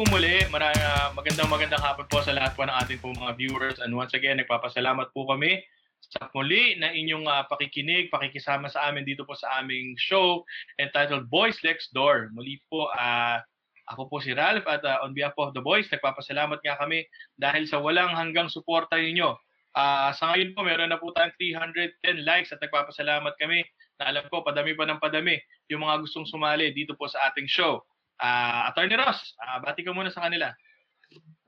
po 0.00 0.16
muli. 0.16 0.48
Mara, 0.48 0.72
magandang 1.12 1.52
magandang 1.52 1.84
hapon 1.84 2.08
po 2.08 2.24
sa 2.24 2.32
lahat 2.32 2.56
po 2.56 2.64
ng 2.64 2.72
ating 2.72 3.04
po 3.04 3.12
mga 3.12 3.36
viewers. 3.36 3.76
And 3.84 3.92
once 3.92 4.16
again, 4.16 4.40
nagpapasalamat 4.40 5.12
po 5.12 5.28
kami 5.28 5.60
sa 6.00 6.24
muli 6.32 6.80
na 6.80 6.88
inyong 6.88 7.28
uh, 7.28 7.44
pakikinig, 7.52 8.08
pakikisama 8.08 8.72
sa 8.72 8.88
amin 8.88 9.04
dito 9.04 9.28
po 9.28 9.36
sa 9.36 9.60
aming 9.60 9.92
show 10.00 10.40
entitled 10.80 11.28
Boys 11.28 11.60
Next 11.60 11.92
Door. 11.92 12.32
Muli 12.32 12.64
po, 12.72 12.88
uh, 12.96 13.44
ako 13.92 14.08
po 14.08 14.16
si 14.24 14.32
Ralph 14.32 14.64
at 14.64 14.80
uh, 14.88 15.04
on 15.04 15.12
behalf 15.12 15.36
of 15.36 15.52
the 15.52 15.60
boys, 15.60 15.84
nagpapasalamat 15.92 16.64
nga 16.64 16.80
kami 16.80 17.04
dahil 17.36 17.68
sa 17.68 17.76
walang 17.76 18.16
hanggang 18.16 18.48
suporta 18.48 18.96
ninyo. 18.96 19.36
Uh, 19.76 20.16
sa 20.16 20.32
ngayon 20.32 20.56
po, 20.56 20.64
meron 20.64 20.88
na 20.88 20.96
po 20.96 21.12
tayong 21.12 21.36
310 21.36 22.24
likes 22.24 22.48
at 22.56 22.60
nagpapasalamat 22.64 23.36
kami 23.36 23.68
na 24.00 24.16
alam 24.16 24.24
ko, 24.32 24.40
padami 24.40 24.72
pa 24.72 24.88
ng 24.88 24.96
padami 24.96 25.36
yung 25.68 25.84
mga 25.84 26.00
gustong 26.08 26.24
sumali 26.24 26.72
dito 26.72 26.96
po 26.96 27.04
sa 27.04 27.28
ating 27.28 27.44
show. 27.44 27.84
Uh, 28.20 28.68
Attorney 28.68 29.00
Ross, 29.00 29.32
uh, 29.40 29.64
bati 29.64 29.80
ka 29.80 29.96
muna 29.96 30.12
sa 30.12 30.28
kanila. 30.28 30.52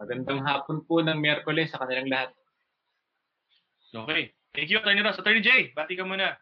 Magandang 0.01 0.41
hapon 0.43 0.83
po 0.89 1.05
ng 1.05 1.21
Miyerkules 1.21 1.69
sa 1.69 1.85
kanilang 1.85 2.09
lahat. 2.09 2.33
Okay. 3.93 4.33
Thank 4.57 4.73
you, 4.73 4.81
Attorney 4.81 5.05
Ross. 5.05 5.21
Attorney 5.21 5.45
Jay, 5.45 5.69
bati 5.77 6.01
ka 6.01 6.09
muna. 6.09 6.33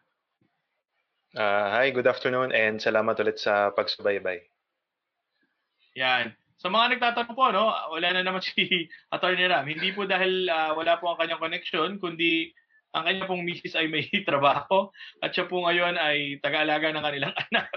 Uh, 1.35 1.67
hi, 1.71 1.91
good 1.91 2.07
afternoon 2.07 2.51
and 2.51 2.79
salamat 2.79 3.15
ulit 3.19 3.39
sa 3.39 3.71
pagsubaybay. 3.75 4.39
Yan. 5.99 6.31
Sa 6.59 6.69
mga 6.69 6.95
nagtatanong 6.95 7.35
po, 7.35 7.49
no, 7.51 7.73
wala 7.91 8.07
na 8.15 8.23
naman 8.23 8.43
si 8.47 8.87
Attorney 9.11 9.47
Ram. 9.51 9.67
Hindi 9.67 9.91
po 9.91 10.07
dahil 10.07 10.47
uh, 10.47 10.75
wala 10.77 10.95
po 10.99 11.11
ang 11.11 11.19
kanyang 11.19 11.43
connection, 11.43 11.99
kundi 11.99 12.55
ang 12.91 13.07
kanya 13.07 13.27
pong 13.27 13.47
misis 13.47 13.75
ay 13.79 13.87
may 13.87 14.03
trabaho 14.29 14.91
at 15.23 15.31
siya 15.31 15.47
po 15.47 15.63
ngayon 15.63 15.95
ay 15.95 16.39
taga-alaga 16.43 16.91
ng 16.91 17.03
kanilang 17.03 17.33
anak. 17.51 17.67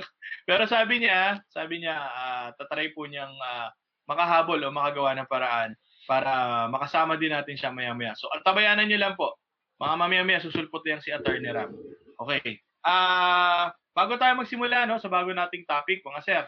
Pero 0.44 0.68
sabi 0.68 1.00
niya, 1.00 1.40
sabi 1.48 1.80
niya, 1.80 1.96
uh, 1.96 2.48
tatry 2.60 2.92
po 2.92 3.08
niyang 3.08 3.32
uh, 3.32 3.68
makahabol 4.04 4.60
o 4.60 4.68
makagawa 4.68 5.16
ng 5.16 5.28
paraan 5.28 5.72
para 6.04 6.64
makasama 6.68 7.16
din 7.16 7.32
natin 7.32 7.56
siya 7.56 7.72
maya-maya. 7.72 8.12
So, 8.12 8.28
tabayanan 8.44 8.92
niyo 8.92 9.00
lang 9.00 9.16
po 9.16 9.40
mga 9.80 9.94
mamaya-maya 9.98 10.40
susulpot 10.44 10.84
yan 10.86 11.02
si 11.02 11.10
Attorney 11.10 11.50
Ram. 11.50 11.74
Okay. 12.20 12.62
Ah, 12.84 12.92
uh, 12.92 13.64
bago 13.96 14.14
tayo 14.20 14.36
magsimula 14.38 14.84
no 14.86 15.00
sa 15.00 15.10
bago 15.10 15.32
nating 15.32 15.66
topic, 15.66 16.04
mga 16.04 16.20
sir. 16.22 16.42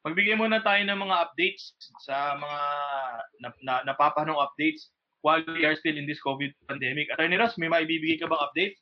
Magbigay 0.00 0.36
muna 0.36 0.64
tayo 0.64 0.80
ng 0.80 0.96
mga 0.96 1.16
updates 1.28 1.76
sa 2.04 2.36
mga 2.36 2.60
na, 3.40 3.48
na, 3.60 3.74
napapanong 3.84 4.40
updates 4.40 4.92
while 5.20 5.44
we 5.52 5.68
are 5.68 5.76
still 5.76 5.92
in 5.92 6.08
this 6.08 6.20
COVID 6.24 6.52
pandemic. 6.68 7.12
Attorney 7.12 7.36
Ross, 7.36 7.60
may 7.60 7.68
maibibigay 7.68 8.16
ka 8.16 8.28
bang 8.28 8.40
update? 8.40 8.76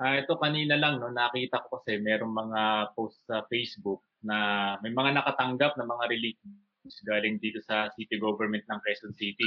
Ah, 0.00 0.16
uh, 0.16 0.24
ito 0.24 0.32
kanina 0.40 0.80
lang 0.80 0.96
no, 0.96 1.12
nakita 1.12 1.60
ko 1.68 1.76
kasi 1.76 2.00
merong 2.00 2.32
mga 2.32 2.60
post 2.96 3.20
sa 3.28 3.44
Facebook 3.52 4.00
na 4.24 4.72
may 4.80 4.96
mga 4.96 5.20
nakatanggap 5.20 5.76
na 5.76 5.84
mga 5.84 6.04
relief 6.08 6.40
galing 7.04 7.36
dito 7.36 7.60
sa 7.68 7.92
city 7.92 8.16
government 8.16 8.64
ng 8.64 8.80
Quezon 8.80 9.12
City. 9.12 9.44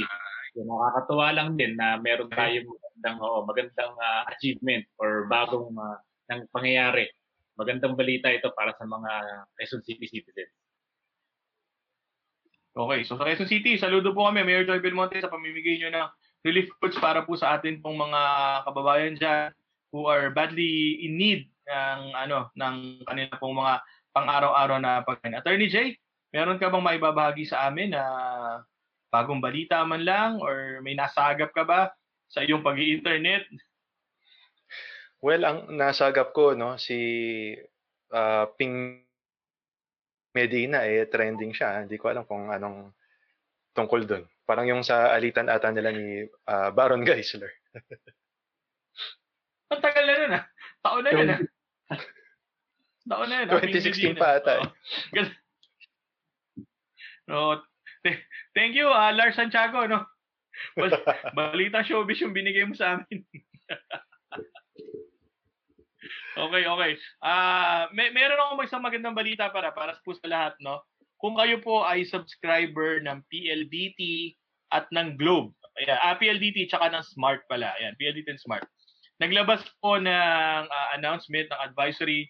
So, 0.54 0.62
nakakatuwa 0.62 1.34
lang 1.34 1.58
din 1.58 1.74
na 1.74 1.98
meron 1.98 2.30
tayong 2.30 2.70
magandang, 2.70 3.18
oh, 3.18 3.42
magandang 3.42 3.94
uh, 3.98 4.22
achievement 4.30 4.86
or 5.02 5.26
bagong 5.26 5.74
uh, 5.74 5.98
ng 6.30 6.46
pangyayari. 6.54 7.10
Magandang 7.58 7.98
balita 7.98 8.30
ito 8.30 8.54
para 8.54 8.70
sa 8.78 8.86
mga 8.86 9.10
Quezon 9.58 9.82
City 9.82 10.06
citizens. 10.06 10.54
Okay, 12.78 13.02
so 13.02 13.18
sa 13.18 13.26
Quezon 13.26 13.50
City, 13.50 13.74
saludo 13.74 14.14
po 14.14 14.30
kami, 14.30 14.46
Mayor 14.46 14.62
Joy 14.62 14.78
Belmonte, 14.78 15.18
sa 15.18 15.30
pamimigay 15.30 15.82
nyo 15.82 15.90
ng 15.90 16.08
relief 16.46 16.70
goods 16.78 16.98
para 17.02 17.26
po 17.26 17.34
sa 17.34 17.58
atin 17.58 17.82
pong 17.82 17.98
mga 17.98 18.20
kababayan 18.70 19.18
dyan 19.18 19.50
who 19.94 20.10
are 20.10 20.34
badly 20.34 21.06
in 21.06 21.14
need 21.14 21.46
ng 21.70 22.00
ano 22.18 22.50
ng 22.58 23.06
kanila 23.06 23.38
pong 23.38 23.54
mga 23.62 23.74
pang-araw-araw 24.10 24.78
na 24.82 25.06
pagkain. 25.06 25.38
Attorney 25.38 25.70
Jay, 25.70 25.94
meron 26.34 26.58
ka 26.58 26.66
bang 26.66 26.82
maibabahagi 26.82 27.46
sa 27.46 27.70
amin 27.70 27.94
na 27.94 28.02
bagong 29.14 29.38
balita 29.38 29.86
man 29.86 30.02
lang 30.02 30.42
or 30.42 30.82
may 30.82 30.98
nasagap 30.98 31.54
ka 31.54 31.62
ba 31.62 31.94
sa 32.26 32.42
iyong 32.42 32.66
pag-i-internet? 32.66 33.46
Well, 35.22 35.46
ang 35.46 35.58
nasagap 35.78 36.34
ko 36.34 36.58
no 36.58 36.74
si 36.74 36.98
uh, 38.10 38.50
Ping 38.58 39.06
Medina 40.34 40.82
eh 40.82 41.06
trending 41.06 41.54
siya. 41.54 41.86
Hindi 41.86 41.94
ko 42.02 42.10
alam 42.10 42.26
kung 42.26 42.50
anong 42.50 42.90
tungkol 43.70 44.02
doon. 44.02 44.26
Parang 44.42 44.66
yung 44.66 44.82
sa 44.82 45.14
alitan 45.14 45.46
ata 45.46 45.70
nila 45.70 45.94
ni 45.94 46.26
uh, 46.26 46.74
Baron 46.74 47.06
Geisler. 47.08 47.54
Ang 49.72 49.80
tagal 49.80 50.04
na 50.04 50.20
nun 50.20 50.36
ah. 50.36 50.44
Taon 50.84 51.02
na 51.04 51.10
yun 51.14 51.32
ah. 51.32 51.40
Taon 53.10 53.28
na 53.28 53.36
yun. 53.44 53.48
2016 53.48 54.20
pa 54.20 54.40
ata. 54.40 54.54
Oh. 57.28 57.28
no, 57.28 57.40
Thank 58.52 58.76
you, 58.76 58.88
uh, 58.88 59.12
Lars 59.16 59.36
Santiago, 59.36 59.88
no? 59.88 60.04
Balita 61.36 61.82
showbiz 61.82 62.20
yung 62.20 62.36
binigay 62.36 62.68
mo 62.68 62.76
sa 62.76 63.00
amin. 63.00 63.24
okay, 66.44 66.64
okay. 66.68 66.92
Uh, 67.24 67.88
may, 67.96 68.12
meron 68.12 68.38
ako 68.38 68.62
isang 68.62 68.84
magandang 68.84 69.16
balita 69.16 69.48
para 69.50 69.72
para 69.72 69.96
po 70.04 70.14
sa 70.14 70.28
lahat, 70.28 70.54
no? 70.60 70.84
Kung 71.18 71.34
kayo 71.40 71.58
po 71.64 71.82
ay 71.82 72.04
subscriber 72.04 73.00
ng 73.02 73.24
PLDT 73.32 74.34
at 74.70 74.86
ng 74.92 75.16
Globe, 75.16 75.56
ayan, 75.80 75.98
ah, 76.04 76.14
PLDT 76.20 76.68
tsaka 76.68 76.92
ng 76.92 77.04
Smart 77.16 77.48
pala, 77.48 77.72
ayan, 77.80 77.96
PLDT 77.96 78.36
and 78.36 78.42
Smart. 78.42 78.68
Naglabas 79.22 79.62
po 79.78 79.98
ng 79.98 80.64
uh, 80.66 80.88
announcement 80.98 81.46
ng 81.50 81.60
advisory 81.62 82.26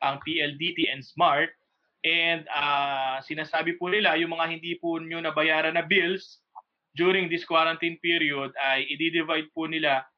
ang 0.00 0.20
PLDT 0.24 0.88
and 0.92 1.04
Smart 1.04 1.52
And 2.00 2.48
uh, 2.48 3.20
sinasabi 3.20 3.76
po 3.76 3.92
nila, 3.92 4.16
yung 4.16 4.32
mga 4.32 4.56
hindi 4.56 4.80
po 4.80 4.96
nyo 4.96 5.20
nabayaran 5.20 5.76
na 5.76 5.84
bills 5.84 6.40
during 6.96 7.28
this 7.28 7.44
quarantine 7.44 8.00
period 8.00 8.50
ay 8.56 8.88
i-divide 8.88 9.52
po 9.52 9.68
nila 9.68 10.08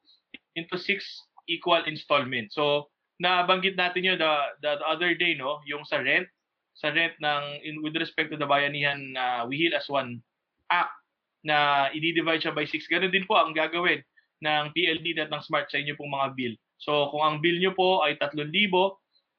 into 0.55 0.79
six 0.79 1.27
equal 1.51 1.83
installments. 1.91 2.55
So, 2.55 2.95
nabanggit 3.19 3.75
natin 3.75 4.07
yun 4.07 4.19
the, 4.19 4.35
the, 4.63 4.79
the 4.79 4.87
other 4.87 5.11
day, 5.19 5.35
no? 5.35 5.59
Yung 5.67 5.83
sa 5.83 5.99
rent, 5.99 6.31
sa 6.79 6.95
rent 6.95 7.19
ng, 7.19 7.43
in, 7.67 7.83
with 7.83 7.99
respect 7.99 8.31
to 8.31 8.39
the 8.39 8.47
Bayanihan 8.47 9.19
uh, 9.19 9.43
We 9.51 9.59
Heal 9.59 9.75
as 9.75 9.91
One 9.91 10.23
Act 10.71 10.95
na 11.43 11.91
i-divide 11.91 12.47
siya 12.47 12.55
by 12.55 12.63
six. 12.63 12.87
Ganun 12.87 13.11
din 13.11 13.27
po 13.27 13.35
ang 13.35 13.51
gagawin 13.51 13.99
ng 14.43 14.75
PLD 14.75 15.17
at 15.23 15.31
ng 15.31 15.43
SMART 15.47 15.71
sa 15.71 15.79
inyo 15.79 15.95
pong 15.95 16.11
mga 16.11 16.29
bill. 16.35 16.55
So, 16.83 17.15
kung 17.15 17.23
ang 17.23 17.37
bill 17.39 17.63
nyo 17.63 17.73
po 17.79 18.03
ay 18.03 18.19
3,000, 18.19 18.43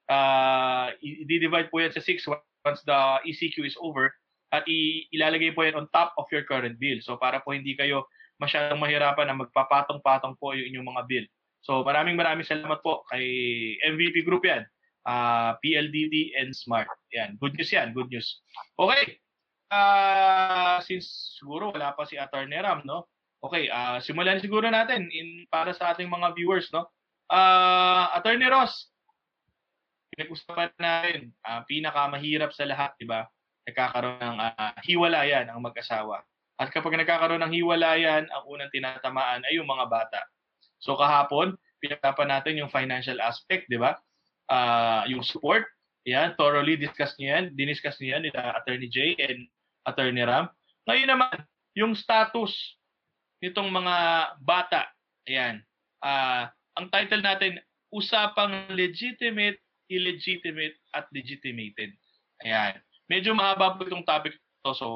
uh, 0.09 0.87
i-divide 1.03 1.69
po 1.71 1.83
yan 1.83 1.93
sa 1.93 2.03
6 2.03 2.27
once 2.63 2.81
the 2.87 2.99
ECQ 3.27 3.67
is 3.67 3.77
over 3.79 4.11
at 4.53 4.63
ilalagay 5.11 5.51
po 5.51 5.65
yan 5.65 5.77
on 5.77 5.89
top 5.91 6.13
of 6.15 6.27
your 6.29 6.45
current 6.45 6.77
bill. 6.77 6.99
So 7.01 7.17
para 7.17 7.41
po 7.41 7.55
hindi 7.55 7.73
kayo 7.73 8.05
masyadong 8.37 8.79
mahirapan 8.79 9.29
na 9.29 9.37
magpapatong-patong 9.41 10.37
po 10.37 10.53
yung 10.53 10.69
inyong 10.73 10.87
mga 10.93 11.03
bill. 11.09 11.25
So 11.63 11.81
maraming 11.81 12.19
maraming 12.19 12.45
salamat 12.45 12.79
po 12.85 13.01
kay 13.09 13.25
MVP 13.81 14.23
Group 14.27 14.45
yan. 14.45 14.63
Uh, 15.03 15.57
PLDT 15.59 16.37
and 16.39 16.55
Smart. 16.55 16.87
Yan. 17.11 17.35
Good 17.41 17.59
news 17.59 17.71
yan. 17.73 17.91
Good 17.91 18.07
news. 18.13 18.39
Okay. 18.79 19.19
Uh, 19.73 20.79
since 20.85 21.35
siguro 21.41 21.73
wala 21.73 21.91
pa 21.97 22.05
si 22.05 22.15
Attorney 22.15 22.61
Ram, 22.61 22.85
no? 22.85 23.09
Okay, 23.43 23.67
uh, 23.67 23.99
simulan 23.99 24.39
siguro 24.39 24.71
natin 24.71 25.11
in 25.11 25.43
para 25.51 25.75
sa 25.75 25.91
ating 25.91 26.07
mga 26.07 26.31
viewers, 26.31 26.71
no? 26.71 26.87
Uh, 27.27 28.07
Attorney 28.15 28.47
Ross, 28.47 28.87
pinag-usapan 30.15 30.71
natin, 30.79 31.35
uh, 31.43 31.59
pinakamahirap 31.67 32.55
sa 32.55 32.63
lahat, 32.63 32.95
di 32.95 33.03
ba? 33.03 33.27
Nagkakaroon 33.67 34.23
ng 34.23 34.37
uh, 34.39 34.79
hiwalayan 34.87 35.51
ang 35.51 35.59
mag-asawa. 35.59 36.23
At 36.55 36.71
kapag 36.71 36.95
nagkakaroon 36.95 37.43
ng 37.43 37.51
hiwalayan, 37.51 38.31
ang 38.31 38.43
unang 38.47 38.71
tinatamaan 38.71 39.43
ay 39.43 39.59
yung 39.59 39.67
mga 39.67 39.91
bata. 39.91 40.23
So 40.79 40.95
kahapon, 40.95 41.59
pinag-usapan 41.83 42.31
natin 42.31 42.63
yung 42.63 42.71
financial 42.71 43.19
aspect, 43.19 43.67
di 43.67 43.75
ba? 43.75 43.99
Uh, 44.47 45.03
yung 45.11 45.19
support, 45.19 45.67
yan, 46.07 46.31
thoroughly 46.39 46.79
discuss 46.79 47.11
niyo 47.19 47.35
yan, 47.35 47.45
diniscuss 47.59 47.99
niyo 47.99 48.15
yan 48.15 48.23
nila 48.23 48.55
Attorney 48.55 48.87
Jay 48.87 49.19
and 49.19 49.51
Attorney 49.83 50.23
Ram. 50.23 50.47
Ngayon 50.87 51.11
naman, 51.11 51.35
yung 51.75 51.91
status 51.91 52.55
nitong 53.43 53.67
mga 53.67 53.95
bata, 54.39 54.87
ayan, 55.27 55.59
uh, 55.99 56.47
ang 56.79 56.87
title 56.87 57.19
natin, 57.19 57.59
Usapang 57.91 58.71
Legitimate 58.71 59.59
illegitimate 59.93 60.77
at 60.95 61.05
legitimated. 61.11 61.93
Ayan. 62.41 62.79
Medyo 63.11 63.35
mahaba 63.35 63.75
po 63.75 63.85
itong 63.85 64.07
topic 64.07 64.33
to. 64.63 64.73
So, 64.73 64.87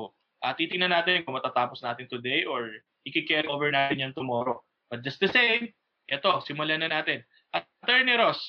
uh, 0.42 0.54
titingnan 0.56 0.96
natin 0.96 1.22
kung 1.28 1.36
matatapos 1.36 1.84
natin 1.84 2.08
today 2.08 2.48
or 2.48 2.72
i-carry 3.06 3.48
over 3.48 3.70
natin 3.72 4.02
yan 4.02 4.14
tomorrow. 4.16 4.60
But 4.90 5.04
just 5.04 5.20
the 5.20 5.32
same, 5.32 5.72
ito, 6.08 6.32
simulan 6.48 6.84
na 6.84 6.92
natin. 6.92 7.24
Attorney 7.52 8.16
Ross, 8.16 8.40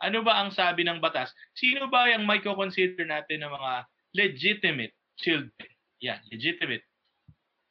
ano 0.00 0.24
ba 0.24 0.40
ang 0.42 0.50
sabi 0.52 0.84
ng 0.84 0.98
batas? 0.98 1.32
Sino 1.54 1.86
ba 1.92 2.08
yung 2.08 2.24
may 2.24 2.40
consider 2.40 3.04
natin 3.04 3.44
ng 3.44 3.52
mga 3.52 3.72
legitimate 4.16 4.94
children? 5.20 5.70
Yan, 6.02 6.20
legitimate. 6.32 6.82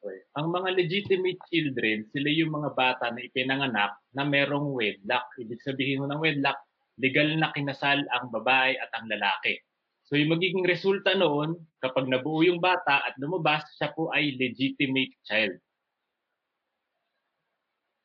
Okay. 0.01 0.17
Ang 0.33 0.49
mga 0.49 0.69
legitimate 0.73 1.41
children, 1.53 2.09
sila 2.09 2.29
yung 2.33 2.49
mga 2.57 2.73
bata 2.73 3.13
na 3.13 3.21
ipinanganak 3.21 4.01
na 4.17 4.25
merong 4.25 4.73
wedlock. 4.73 5.29
Ibig 5.37 5.61
sabihin 5.61 6.01
mo 6.01 6.09
ng 6.09 6.17
wedlock, 6.17 6.57
legal 6.97 7.29
na 7.37 7.53
kinasal 7.53 8.01
ang 8.09 8.33
babae 8.33 8.81
at 8.81 8.89
ang 8.97 9.05
lalaki. 9.05 9.61
So 10.09 10.17
yung 10.17 10.33
magiging 10.33 10.65
resulta 10.65 11.13
noon, 11.13 11.53
kapag 11.85 12.09
nabuo 12.09 12.41
yung 12.41 12.57
bata 12.57 13.05
at 13.05 13.13
lumabas, 13.21 13.61
siya 13.77 13.93
po 13.93 14.09
ay 14.09 14.33
legitimate 14.41 15.13
child. 15.21 15.53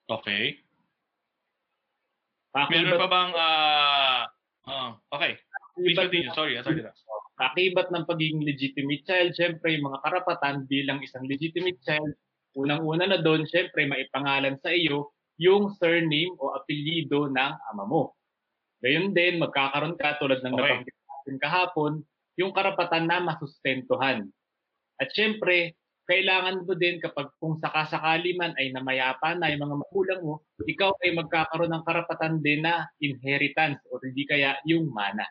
Okay. 0.06 0.60
Kakibat, 2.52 2.72
Meron 2.76 3.00
pa 3.00 3.08
bang 3.08 3.32
ah 3.34 4.22
ah, 4.68 4.90
okay. 5.16 5.40
Please 5.80 5.96
continue. 5.96 6.32
Sorry, 6.36 6.60
sorry. 6.60 6.84
Kakibat 7.36 7.92
ng 7.92 8.04
pagiging 8.08 8.42
legitimate 8.42 9.04
child, 9.04 9.30
syempre 9.36 9.76
yung 9.76 9.92
mga 9.92 10.00
karapatan 10.02 10.64
bilang 10.66 11.04
isang 11.04 11.28
legitimate 11.28 11.78
child, 11.84 12.12
unang-una 12.56 13.04
na 13.04 13.20
doon, 13.20 13.44
syempre 13.44 13.84
maipangalan 13.84 14.56
sa 14.64 14.72
iyo 14.72 15.12
yung 15.36 15.68
surname 15.76 16.32
o 16.40 16.56
apelyido 16.56 17.28
ng 17.28 17.52
ama 17.72 17.84
mo. 17.84 18.16
Gayon 18.80 19.12
din, 19.12 19.36
magkakaroon 19.40 19.96
ka 20.00 20.16
tulad 20.20 20.40
ng 20.40 20.52
Okay. 20.56 20.64
nabanggit 20.64 20.96
natin 20.96 21.36
kahapon, 21.40 21.92
yung 22.40 22.52
karapatan 22.56 23.08
na 23.08 23.20
masustentuhan. 23.20 24.28
At 24.96 25.12
syempre, 25.12 25.76
kailangan 26.08 26.64
mo 26.64 26.72
din 26.78 27.02
kapag 27.02 27.34
kung 27.42 27.58
sakasakali 27.60 28.38
man 28.38 28.54
ay 28.56 28.72
namayapa 28.72 29.36
na 29.36 29.50
yung 29.52 29.68
mga 29.68 29.76
magulang 29.84 30.20
mo, 30.24 30.34
ikaw 30.64 30.94
ay 31.04 31.12
magkakaroon 31.18 31.72
ng 31.72 31.84
karapatan 31.84 32.40
din 32.40 32.64
na 32.64 32.88
inheritance 33.02 33.82
o 33.90 34.00
hindi 34.00 34.24
kaya 34.24 34.56
yung 34.64 34.88
mana. 34.88 35.26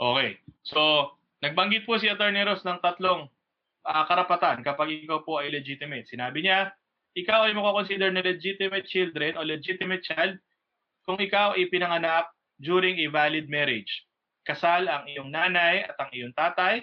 Okay. 0.00 0.40
So, 0.64 1.12
nagbanggit 1.44 1.84
po 1.84 2.00
si 2.00 2.08
Attorney 2.08 2.40
Ross 2.40 2.64
ng 2.64 2.80
tatlong 2.80 3.28
ah, 3.84 4.08
karapatan 4.08 4.64
kapag 4.64 5.04
ikaw 5.04 5.20
po 5.20 5.44
ay 5.44 5.52
legitimate. 5.52 6.08
Sinabi 6.08 6.40
niya, 6.40 6.72
ikaw 7.12 7.44
ay 7.44 7.52
mako-consider 7.52 8.08
na 8.08 8.24
legitimate 8.24 8.88
children 8.88 9.36
o 9.36 9.44
legitimate 9.44 10.00
child 10.00 10.40
kung 11.04 11.20
ipinanganak 11.20 11.52
ay 11.52 11.68
pinanganak 11.68 12.26
during 12.56 12.96
a 13.04 13.12
valid 13.12 13.52
marriage. 13.52 14.08
Kasal 14.48 14.88
ang 14.88 15.04
iyong 15.04 15.28
nanay 15.28 15.84
at 15.84 15.96
ang 16.00 16.08
iyong 16.16 16.32
tatay. 16.32 16.80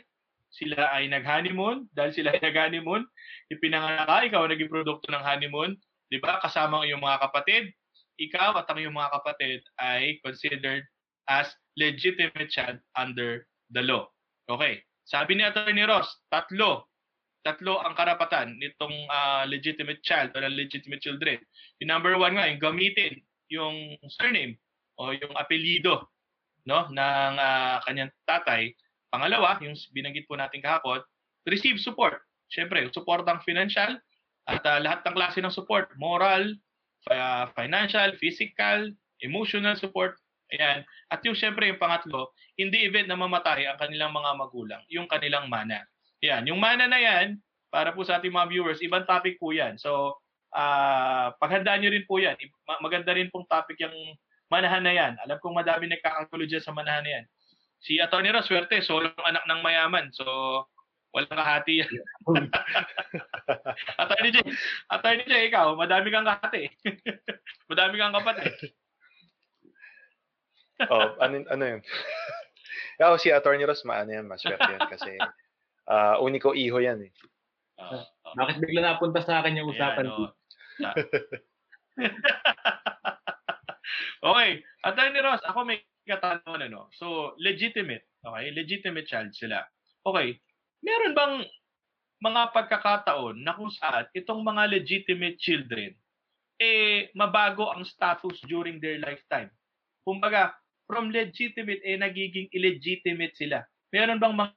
Sila 0.53 0.93
ay 0.93 1.09
nag-honeymoon. 1.09 1.89
Dahil 1.97 2.13
sila 2.13 2.37
ay 2.37 2.41
nag-honeymoon, 2.41 3.01
ipinanganak 3.49 4.05
ka, 4.05 4.17
ikaw 4.29 4.45
ang 4.45 4.53
naging 4.53 4.69
produkto 4.69 5.09
ng 5.09 5.25
honeymoon. 5.25 5.73
Di 6.05 6.21
ba? 6.21 6.37
Kasama 6.37 6.81
ang 6.81 6.85
iyong 6.85 7.01
mga 7.01 7.17
kapatid. 7.29 7.73
Ikaw 8.17 8.61
at 8.61 8.69
ang 8.69 8.77
iyong 8.77 8.93
mga 8.93 9.09
kapatid 9.09 9.59
ay 9.81 10.21
considered 10.21 10.85
as 11.27 11.51
legitimate 11.75 12.49
child 12.49 12.79
under 12.95 13.45
the 13.71 13.83
law. 13.83 14.07
Okay. 14.47 14.81
Sabi 15.07 15.39
ni 15.39 15.43
Attorney 15.47 15.87
Ross, 15.87 16.07
tatlo. 16.27 16.87
Tatlo 17.43 17.79
ang 17.79 17.95
karapatan 17.95 18.59
nitong 18.59 19.07
ah, 19.07 19.47
legitimate 19.47 20.03
child 20.03 20.35
o 20.35 20.43
legitimate 20.51 20.99
children. 20.99 21.39
Yung 21.79 21.91
number 21.91 22.19
one 22.19 22.35
nga, 22.35 22.47
yung 22.51 22.59
gamitin 22.59 23.23
yung 23.51 23.95
surname 24.19 24.59
o 24.99 25.15
yung 25.15 25.33
apelyido 25.39 26.07
no, 26.67 26.87
ng 26.91 27.33
ah, 27.39 27.79
kanyang 27.87 28.11
tatay. 28.27 28.75
Pangalawa, 29.07 29.55
yung 29.63 29.75
binanggit 29.95 30.27
po 30.27 30.35
natin 30.35 30.59
kahapon, 30.59 30.99
receive 31.47 31.79
support. 31.79 32.19
Siyempre, 32.51 32.87
support 32.91 33.23
ang 33.27 33.39
financial 33.43 33.95
at 34.47 34.63
ah, 34.67 34.79
lahat 34.79 35.03
ng 35.07 35.15
klase 35.15 35.39
ng 35.39 35.53
support, 35.53 35.91
moral, 35.95 36.51
ah, 37.07 37.47
financial, 37.55 38.11
physical, 38.19 38.91
emotional 39.23 39.79
support, 39.79 40.19
Ayan. 40.55 40.87
At 41.11 41.19
yung 41.27 41.35
syempre 41.35 41.67
yung 41.67 41.81
pangatlo, 41.81 42.31
in 42.55 42.71
the 42.71 42.79
event 42.87 43.11
na 43.11 43.19
mamatay 43.19 43.67
ang 43.67 43.79
kanilang 43.79 44.15
mga 44.15 44.31
magulang, 44.39 44.81
yung 44.87 45.07
kanilang 45.07 45.51
mana. 45.51 45.83
Yan. 46.23 46.47
Yung 46.47 46.57
mana 46.57 46.87
na 46.87 46.97
yan, 46.97 47.37
para 47.67 47.91
po 47.91 48.07
sa 48.07 48.17
ating 48.17 48.31
mga 48.31 48.49
viewers, 48.49 48.79
ibang 48.79 49.03
topic 49.03 49.35
po 49.37 49.51
yan. 49.51 49.75
So, 49.75 50.17
ah 50.55 51.35
paghandaan 51.43 51.83
nyo 51.83 51.91
rin 51.91 52.07
po 52.07 52.17
yan. 52.23 52.39
Maganda 52.79 53.11
rin 53.11 53.27
pong 53.27 53.45
topic 53.51 53.75
yung 53.83 53.93
manahan 54.47 54.83
na 54.83 54.93
yan. 54.95 55.13
Alam 55.27 55.37
kong 55.43 55.59
madami 55.59 55.91
nagkakagulo 55.91 56.47
dyan 56.47 56.63
sa 56.63 56.71
manahan 56.71 57.03
na 57.03 57.11
yan. 57.19 57.25
Si 57.83 58.01
Atty. 58.01 58.31
Ross, 58.33 58.49
swerte, 58.49 58.81
solo 58.81 59.13
anak 59.21 59.45
ng 59.45 59.61
mayaman. 59.61 60.09
So, 60.15 60.25
walang 61.13 61.37
kahati 61.37 61.85
yan. 61.85 61.93
Attorney 64.01 64.31
J, 64.33 64.37
Attorney 64.89 65.25
J, 65.29 65.33
ikaw, 65.51 65.77
madami 65.77 66.09
kang 66.09 66.25
kahati. 66.25 66.73
madami 67.69 67.95
kang 68.01 68.15
kapatid. 68.15 68.73
Oh, 70.85 71.17
ano, 71.17 71.41
ano 71.49 71.63
yun? 71.65 71.81
Ako 73.01 73.17
si 73.23 73.33
Attorney 73.33 73.65
Ross, 73.65 73.85
maano 73.87 74.13
yan, 74.13 74.29
maswerte 74.29 74.67
yan 74.67 74.85
kasi 74.89 75.17
ah 75.87 76.19
uniko 76.19 76.51
iho 76.51 76.77
yan 76.77 76.99
eh. 77.07 77.11
Ah, 77.79 78.03
ah. 78.03 78.33
Bakit 78.35 78.59
bigla 78.59 78.81
napunta 78.83 79.23
sa 79.23 79.39
akin 79.39 79.57
yung 79.57 79.71
usapan? 79.71 80.09
Ayan, 80.09 80.27
oh. 80.27 80.31
Okay. 84.17 84.59
Attorney 84.83 85.21
Ross, 85.21 85.41
ako 85.45 85.63
may 85.63 85.79
katanungan 86.07 86.67
ano. 86.71 86.81
So, 86.97 87.37
legitimate. 87.37 88.07
Okay? 88.23 88.51
Legitimate 88.51 89.07
child 89.07 89.31
sila. 89.35 89.63
Okay. 90.03 90.39
Meron 90.81 91.13
bang 91.13 91.35
mga 92.17 92.41
pagkakataon 92.53 93.45
na 93.45 93.53
kung 93.53 93.69
saan 93.69 94.09
itong 94.17 94.41
mga 94.41 94.73
legitimate 94.73 95.37
children 95.37 95.93
eh 96.57 97.13
mabago 97.13 97.69
ang 97.69 97.85
status 97.85 98.41
during 98.49 98.81
their 98.81 98.97
lifetime? 98.97 99.53
Kumbaga, 100.01 100.57
from 100.87 101.11
legitimate 101.11 101.83
eh 101.83 101.99
nagiging 101.99 102.47
illegitimate 102.55 103.35
sila. 103.35 103.61
Meron 103.91 104.17
bang 104.17 104.33
mga, 104.33 104.55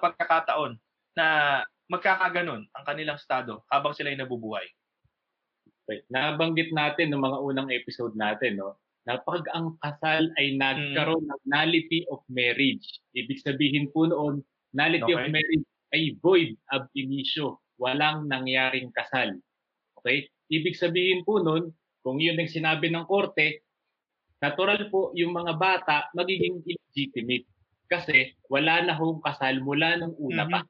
pagkakataon 0.00 0.80
na 1.14 1.60
magkakaganon 1.92 2.64
ang 2.72 2.84
kanilang 2.88 3.20
estado 3.20 3.62
habang 3.68 3.92
sila 3.92 4.10
ay 4.10 4.18
nabubuhay? 4.18 4.64
Okay. 5.86 6.02
Nabanggit 6.10 6.74
natin 6.74 7.14
ng 7.14 7.22
mga 7.22 7.38
unang 7.44 7.68
episode 7.70 8.16
natin, 8.18 8.58
no? 8.58 8.80
Na 9.06 9.22
pag 9.22 9.46
ang 9.54 9.78
kasal 9.84 10.26
ay 10.40 10.58
nagkaroon 10.58 11.30
ng 11.30 11.42
nullity 11.46 12.02
of 12.10 12.24
marriage. 12.26 12.98
Ibig 13.14 13.38
sabihin 13.38 13.86
po 13.94 14.10
noon, 14.10 14.42
nullity 14.74 15.14
of 15.14 15.22
Okay. 15.22 15.30
marriage 15.30 15.66
ay 15.94 16.18
void 16.18 16.58
ab 16.74 16.90
initio. 16.98 17.62
Walang 17.78 18.26
nangyaring 18.26 18.90
kasal. 18.98 19.38
Okay? 20.02 20.26
Ibig 20.50 20.74
sabihin 20.74 21.22
po 21.22 21.38
noon, 21.38 21.70
kung 22.02 22.18
yun 22.18 22.34
ang 22.34 22.50
sinabi 22.50 22.90
ng 22.90 23.06
korte, 23.06 23.65
natural 24.42 24.80
po 24.92 25.12
yung 25.16 25.32
mga 25.36 25.56
bata 25.58 26.08
magiging 26.16 26.62
illegitimate. 26.66 27.46
Kasi 27.86 28.34
wala 28.50 28.82
na 28.84 28.94
hong 28.98 29.22
kasal 29.22 29.62
mula 29.62 29.96
nung 30.00 30.16
una 30.18 30.46
Mhm. 30.46 30.50
pa. 30.50 30.66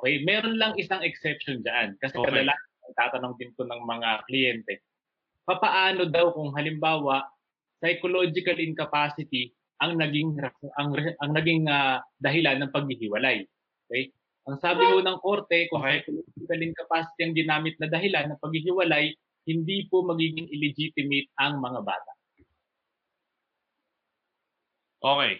Okay? 0.00 0.22
Meron 0.26 0.56
lang 0.60 0.74
isang 0.80 1.02
exception 1.04 1.62
dyan. 1.64 1.96
Kasi 2.02 2.16
Okay. 2.16 2.22
kadalasan 2.22 2.94
tatanong 2.96 3.36
din 3.38 3.52
ko 3.58 3.66
ng 3.68 3.82
mga 3.84 4.24
kliyente, 4.30 4.80
papaano 5.46 6.08
daw 6.08 6.32
kung 6.34 6.54
halimbawa 6.56 7.26
psychological 7.82 8.56
incapacity 8.58 9.52
ang 9.84 10.00
naging 10.00 10.34
ang 10.80 10.96
ang 11.20 11.30
naging 11.36 11.68
ah, 11.68 12.00
dahilan 12.24 12.64
ng 12.64 12.72
paghihiwalay. 12.72 13.44
Okay? 13.88 14.10
Ang 14.48 14.56
sabi 14.62 14.88
ho 14.88 15.02
ng 15.04 15.18
korte, 15.20 15.68
kung 15.68 15.84
Okay. 15.84 16.00
psychological 16.00 16.60
incapacity 16.64 17.20
ang 17.26 17.34
ginamit 17.36 17.74
na 17.82 17.88
dahilan 17.92 18.32
ng 18.32 18.40
paghihiwalay, 18.40 19.12
hindi 19.46 19.86
po 19.92 20.02
magiging 20.08 20.48
illegitimate 20.50 21.28
ang 21.38 21.60
mga 21.60 21.84
bata. 21.84 22.12
Okay. 25.06 25.38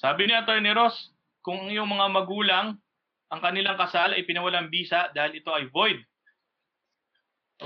Sabi 0.00 0.24
ni 0.24 0.32
Atty. 0.32 0.64
Ross, 0.72 1.12
kung 1.44 1.68
yung 1.68 1.92
mga 1.92 2.08
magulang, 2.08 2.80
ang 3.28 3.40
kanilang 3.44 3.76
kasal 3.76 4.16
ay 4.16 4.24
pinawalang 4.24 4.72
bisa 4.72 5.12
dahil 5.12 5.36
ito 5.36 5.52
ay 5.52 5.68
void. 5.68 6.00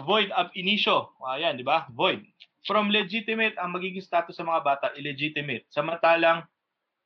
Void 0.02 0.35
ab 0.35 0.50
initio. 0.59 1.14
Ayan, 1.23 1.54
di 1.54 1.62
ba? 1.62 1.87
Void. 1.95 2.26
From 2.66 2.90
legitimate, 2.90 3.54
ang 3.54 3.71
magiging 3.71 4.02
status 4.02 4.35
sa 4.35 4.42
mga 4.42 4.66
bata, 4.66 4.87
illegitimate. 4.99 5.64
Samantalang, 5.71 6.42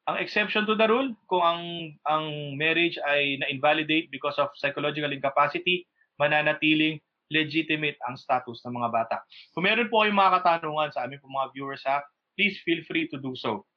ang 0.09 0.17
exception 0.17 0.65
to 0.65 0.75
the 0.75 0.89
rule, 0.89 1.13
kung 1.29 1.45
ang 1.45 1.63
ang 2.09 2.25
marriage 2.57 2.97
ay 3.05 3.37
na-invalidate 3.39 4.09
because 4.09 4.35
of 4.41 4.51
psychological 4.57 5.13
incapacity, 5.13 5.85
mananatiling 6.17 6.99
legitimate 7.29 8.01
ang 8.09 8.17
status 8.17 8.65
ng 8.65 8.81
mga 8.81 8.91
bata. 8.91 9.17
Kung 9.53 9.69
meron 9.69 9.93
po 9.93 10.03
kayong 10.03 10.19
mga 10.19 10.35
katanungan 10.41 10.91
sa 10.91 11.05
aming 11.05 11.23
mga 11.23 11.49
viewers 11.53 11.85
ha, 11.85 12.01
please 12.35 12.57
feel 12.65 12.81
free 12.89 13.07
to 13.13 13.21
do 13.21 13.37
so. 13.37 13.69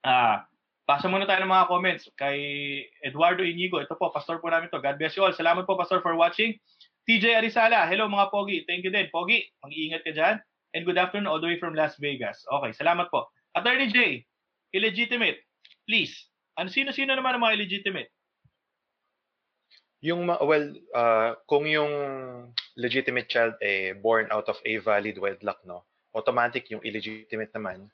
Ah, 0.00 0.48
pasa 0.88 1.12
muna 1.12 1.28
tayo 1.28 1.44
ng 1.44 1.52
mga 1.52 1.68
comments 1.68 2.08
kay 2.16 2.38
Eduardo 3.04 3.44
Inigo. 3.44 3.78
Ito 3.84 3.96
po, 4.00 4.08
pastor 4.08 4.40
po 4.40 4.48
namin 4.48 4.72
to. 4.72 4.80
God 4.80 4.96
bless 4.96 5.12
you 5.16 5.22
all. 5.24 5.36
Salamat 5.36 5.68
po, 5.68 5.76
pastor, 5.76 6.00
for 6.00 6.16
watching. 6.16 6.56
TJ 7.04 7.36
Arizala, 7.36 7.84
hello 7.84 8.08
mga 8.08 8.32
Pogi. 8.32 8.64
Thank 8.64 8.86
you 8.86 8.92
din. 8.92 9.12
Pogi, 9.12 9.44
mag-iingat 9.60 10.04
ka 10.04 10.12
dyan. 10.12 10.36
And 10.72 10.86
good 10.86 10.96
afternoon 10.96 11.28
all 11.28 11.42
the 11.42 11.50
way 11.50 11.58
from 11.58 11.76
Las 11.76 11.98
Vegas. 11.98 12.40
Okay, 12.46 12.70
salamat 12.72 13.10
po. 13.10 13.28
Attorney 13.58 13.90
J, 13.90 14.22
illegitimate. 14.72 15.42
Please. 15.84 16.14
Ano 16.54 16.70
sino-sino 16.70 17.12
naman 17.12 17.36
ang 17.36 17.42
mga 17.42 17.56
illegitimate? 17.60 18.08
Yung 20.00 20.32
well, 20.32 20.66
ah, 20.96 21.36
kung 21.44 21.68
yung 21.68 21.92
legitimate 22.78 23.28
child 23.28 23.52
eh 23.60 23.92
born 23.92 24.32
out 24.32 24.48
of 24.48 24.56
a 24.64 24.80
valid 24.80 25.20
wedlock, 25.20 25.60
no? 25.68 25.84
Automatic 26.16 26.72
yung 26.72 26.80
illegitimate 26.86 27.52
naman 27.52 27.90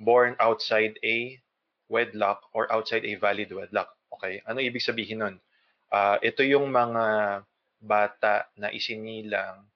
born 0.00 0.34
outside 0.40 0.96
a 1.04 1.36
wedlock 1.90 2.46
or 2.54 2.70
outside 2.70 3.04
a 3.04 3.14
valid 3.18 3.50
wedlock. 3.50 3.92
Okay? 4.14 4.40
Ano 4.46 4.62
ibig 4.62 4.80
sabihin 4.80 5.20
nun? 5.20 5.36
Ah, 5.90 6.16
ito 6.22 6.46
yung 6.46 6.70
mga 6.70 7.04
bata 7.82 8.46
na 8.54 8.70
isinilang 8.70 9.66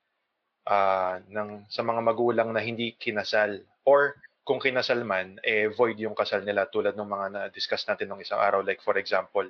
ah, 0.71 1.19
ng 1.27 1.67
sa 1.67 1.83
mga 1.83 2.01
magulang 2.01 2.55
na 2.55 2.63
hindi 2.63 2.95
kinasal 2.95 3.61
or 3.85 4.17
kung 4.45 4.61
kinasal 4.61 5.01
man, 5.09 5.41
eh, 5.41 5.73
void 5.73 5.97
yung 5.97 6.13
kasal 6.13 6.45
nila 6.45 6.69
tulad 6.69 6.93
ng 6.93 7.09
mga 7.09 7.27
na-discuss 7.33 7.89
natin 7.89 8.13
nung 8.13 8.21
isang 8.21 8.37
araw. 8.37 8.61
Like, 8.61 8.85
for 8.85 9.01
example, 9.01 9.49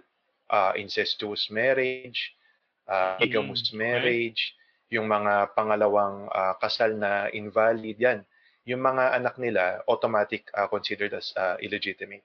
uh, 0.55 0.73
incestuous 0.79 1.51
marriage, 1.51 2.39
uh, 2.87 3.19
Mm, 3.19 3.27
bigamous 3.27 3.67
okay. 3.67 3.75
marriage, 3.75 4.55
yung 4.95 5.11
mga 5.11 5.51
pangalawang 5.59 6.31
uh, 6.31 6.55
kasal 6.63 6.95
na 6.95 7.27
invalid, 7.35 7.99
yan. 7.99 8.23
Yung 8.71 8.81
mga 8.81 9.19
anak 9.19 9.35
nila, 9.37 9.83
automatic 9.91 10.47
uh, 10.55 10.71
considered 10.71 11.11
as 11.13 11.35
uh, 11.35 11.59
illegitimate. 11.59 12.23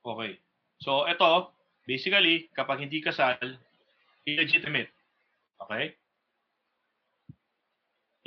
Okay. 0.00 0.40
So, 0.80 1.04
ito, 1.04 1.52
basically, 1.84 2.48
kapag 2.56 2.88
hindi 2.88 3.04
kasal, 3.04 3.36
illegitimate. 4.24 4.88
Okay? 5.60 5.96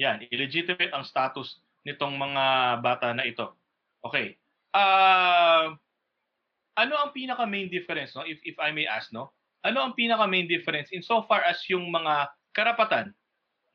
Yan, 0.02 0.26
illegitimate 0.30 0.94
ang 0.94 1.06
status 1.06 1.62
nitong 1.86 2.18
mga 2.18 2.44
bata 2.82 3.14
na 3.14 3.26
ito. 3.26 3.54
Okay. 4.02 4.38
Ah, 4.74 5.76
ano 6.74 6.94
ang 6.98 7.14
pinaka 7.14 7.46
main 7.46 7.70
difference 7.70 8.18
no 8.18 8.26
if 8.26 8.42
if 8.42 8.58
I 8.58 8.74
may 8.74 8.90
ask 8.90 9.14
no? 9.14 9.30
Ano 9.62 9.86
ang 9.86 9.94
pinaka 9.94 10.26
main 10.26 10.50
difference 10.50 10.90
in 10.90 11.06
so 11.06 11.22
far 11.30 11.46
as 11.46 11.62
yung 11.70 11.88
mga 11.94 12.34
karapatan 12.58 13.14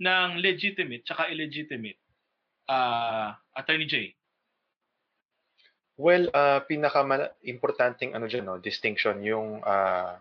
ng 0.03 0.43
legitimate 0.43 1.07
tsaka 1.07 1.31
illegitimate? 1.31 1.97
Ah, 2.67 3.39
Attorney 3.55 3.87
J. 3.87 4.18
Well, 5.99 6.31
uh, 6.31 6.63
pinaka-importanting 6.63 8.15
ano 8.15 8.31
dyan, 8.31 8.47
no, 8.47 8.63
distinction 8.63 9.19
yung 9.27 9.59
uh, 9.67 10.15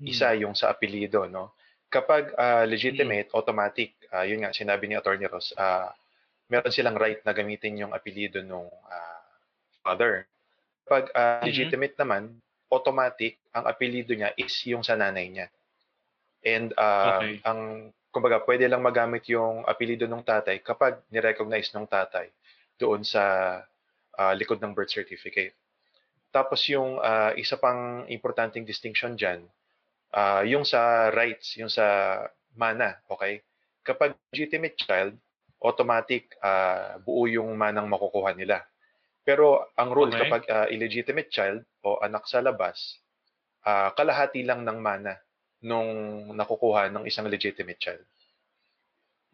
isa 0.00 0.32
yung 0.32 0.56
sa 0.56 0.72
apelido, 0.72 1.28
no? 1.28 1.52
Kapag 1.92 2.32
uh, 2.32 2.64
legitimate, 2.64 3.28
automatic, 3.36 3.92
uh, 4.08 4.24
yun 4.24 4.40
nga, 4.44 4.56
sinabi 4.56 4.88
ni 4.88 4.96
Attorney 4.96 5.28
Ross, 5.28 5.52
uh, 5.52 5.92
meron 6.48 6.72
silang 6.72 6.96
right 6.96 7.20
na 7.28 7.36
gamitin 7.36 7.76
yung 7.76 7.92
apelido 7.92 8.40
ng 8.40 8.68
uh, 8.72 9.20
father. 9.84 10.24
Kapag 10.88 11.12
uh, 11.12 11.44
legitimate 11.44 11.96
naman, 12.00 12.40
automatic, 12.72 13.36
ang 13.52 13.68
apelido 13.68 14.16
niya 14.16 14.32
is 14.36 14.52
yung 14.64 14.80
sa 14.80 14.96
nanay 14.96 15.28
niya. 15.28 15.52
And 16.40 16.72
uh, 16.76 17.20
Okay. 17.20 17.44
ang, 17.44 17.92
kumbaga, 18.12 18.40
pwede 18.48 18.64
lang 18.64 18.80
magamit 18.80 19.28
yung 19.28 19.64
apelido 19.68 20.08
ng 20.08 20.24
tatay 20.24 20.64
kapag 20.64 21.04
nirecognize 21.12 21.68
ng 21.76 21.84
tatay 21.84 22.32
doon 22.80 23.04
sa 23.04 23.60
uh, 24.18 24.34
likod 24.34 24.58
ng 24.58 24.74
birth 24.74 24.90
certificate. 24.90 25.54
Tapos 26.28 26.60
yung 26.68 27.00
uh, 27.00 27.32
isa 27.38 27.56
pang 27.56 28.04
importanting 28.10 28.66
distinction 28.66 29.16
dyan, 29.16 29.46
uh, 30.12 30.44
yung 30.44 30.66
sa 30.66 31.08
rights, 31.14 31.56
yung 31.56 31.72
sa 31.72 32.20
mana, 32.52 33.00
okay? 33.08 33.40
Kapag 33.80 34.18
legitimate 34.34 34.76
child, 34.76 35.16
automatic 35.62 36.36
uh, 36.44 37.00
buo 37.00 37.24
yung 37.24 37.56
manang 37.56 37.88
makukuha 37.88 38.36
nila. 38.36 38.62
Pero 39.24 39.72
ang 39.76 39.90
rule 39.92 40.12
Okay. 40.12 40.20
kapag 40.28 40.42
uh, 40.48 40.66
illegitimate 40.68 41.30
child 41.32 41.60
o 41.84 42.00
anak 42.00 42.24
sa 42.28 42.40
labas, 42.44 43.00
uh, 43.64 43.92
kalahati 43.92 44.44
lang 44.44 44.64
ng 44.64 44.78
mana 44.80 45.16
nung 45.64 45.90
nakukuha 46.32 46.88
ng 46.92 47.04
isang 47.08 47.26
legitimate 47.26 47.80
child. 47.80 48.04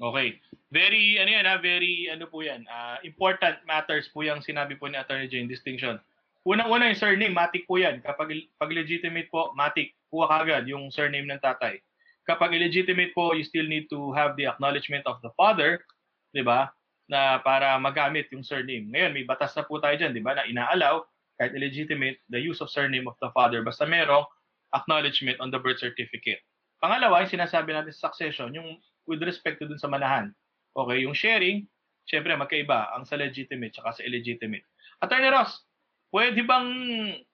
Okay. 0.01 0.43
Very, 0.75 1.23
ano 1.23 1.31
yan 1.31 1.47
ha, 1.47 1.55
very, 1.63 2.11
ano 2.11 2.27
po 2.27 2.43
yan, 2.43 2.67
ah, 2.67 2.99
important 3.07 3.63
matters 3.63 4.11
po 4.11 4.27
yung 4.27 4.43
sinabi 4.43 4.75
po 4.75 4.91
ni 4.91 4.99
Attorney 4.99 5.31
Jane, 5.31 5.47
distinction. 5.47 6.03
Unang-una 6.45 6.91
yung 6.91 6.99
surname, 6.99 7.33
matik 7.33 7.65
po 7.65 7.79
yan. 7.79 8.03
Kapag 8.05 8.29
pag 8.59 8.69
legitimate 8.75 9.31
po, 9.31 9.55
matik, 9.57 9.97
kuha 10.13 10.29
kagad 10.29 10.69
yung 10.69 10.93
surname 10.93 11.25
ng 11.31 11.41
tatay. 11.41 11.81
Kapag 12.25 12.57
illegitimate 12.57 13.13
po, 13.13 13.37
you 13.37 13.45
still 13.45 13.69
need 13.69 13.85
to 13.93 14.09
have 14.17 14.33
the 14.41 14.49
acknowledgement 14.49 15.05
of 15.05 15.21
the 15.21 15.29
father, 15.37 15.85
di 16.33 16.41
ba, 16.41 16.73
na 17.05 17.37
para 17.45 17.77
magamit 17.77 18.33
yung 18.33 18.41
surname. 18.41 18.89
Ngayon, 18.89 19.13
may 19.13 19.25
batas 19.29 19.53
na 19.53 19.65
po 19.65 19.77
tayo 19.77 19.93
dyan, 20.01 20.17
di 20.17 20.25
ba, 20.25 20.33
na 20.33 20.49
inaalaw, 20.49 21.05
kahit 21.37 21.53
illegitimate, 21.53 22.17
the 22.33 22.41
use 22.41 22.65
of 22.65 22.73
surname 22.73 23.05
of 23.05 23.17
the 23.21 23.29
father, 23.37 23.61
basta 23.61 23.85
merong 23.85 24.25
acknowledgement 24.73 25.37
on 25.37 25.53
the 25.53 25.61
birth 25.61 25.77
certificate. 25.77 26.41
Pangalawa, 26.81 27.29
yung 27.29 27.33
sinasabi 27.37 27.77
natin 27.77 27.93
sa 27.93 28.09
succession, 28.09 28.57
yung 28.57 28.81
with 29.09 29.23
respect 29.23 29.61
to 29.61 29.69
dun 29.69 29.81
sa 29.81 29.91
manahan. 29.91 30.33
Okay, 30.75 31.07
yung 31.07 31.15
sharing, 31.15 31.65
syempre 32.05 32.35
magkaiba 32.37 32.93
ang 32.93 33.07
sa 33.09 33.17
legitimate 33.17 33.73
tsaka 33.77 34.01
sa 34.01 34.05
illegitimate. 34.05 34.67
Attorney 35.01 35.31
Ross, 35.31 35.65
pwede 36.11 36.43
bang 36.45 36.69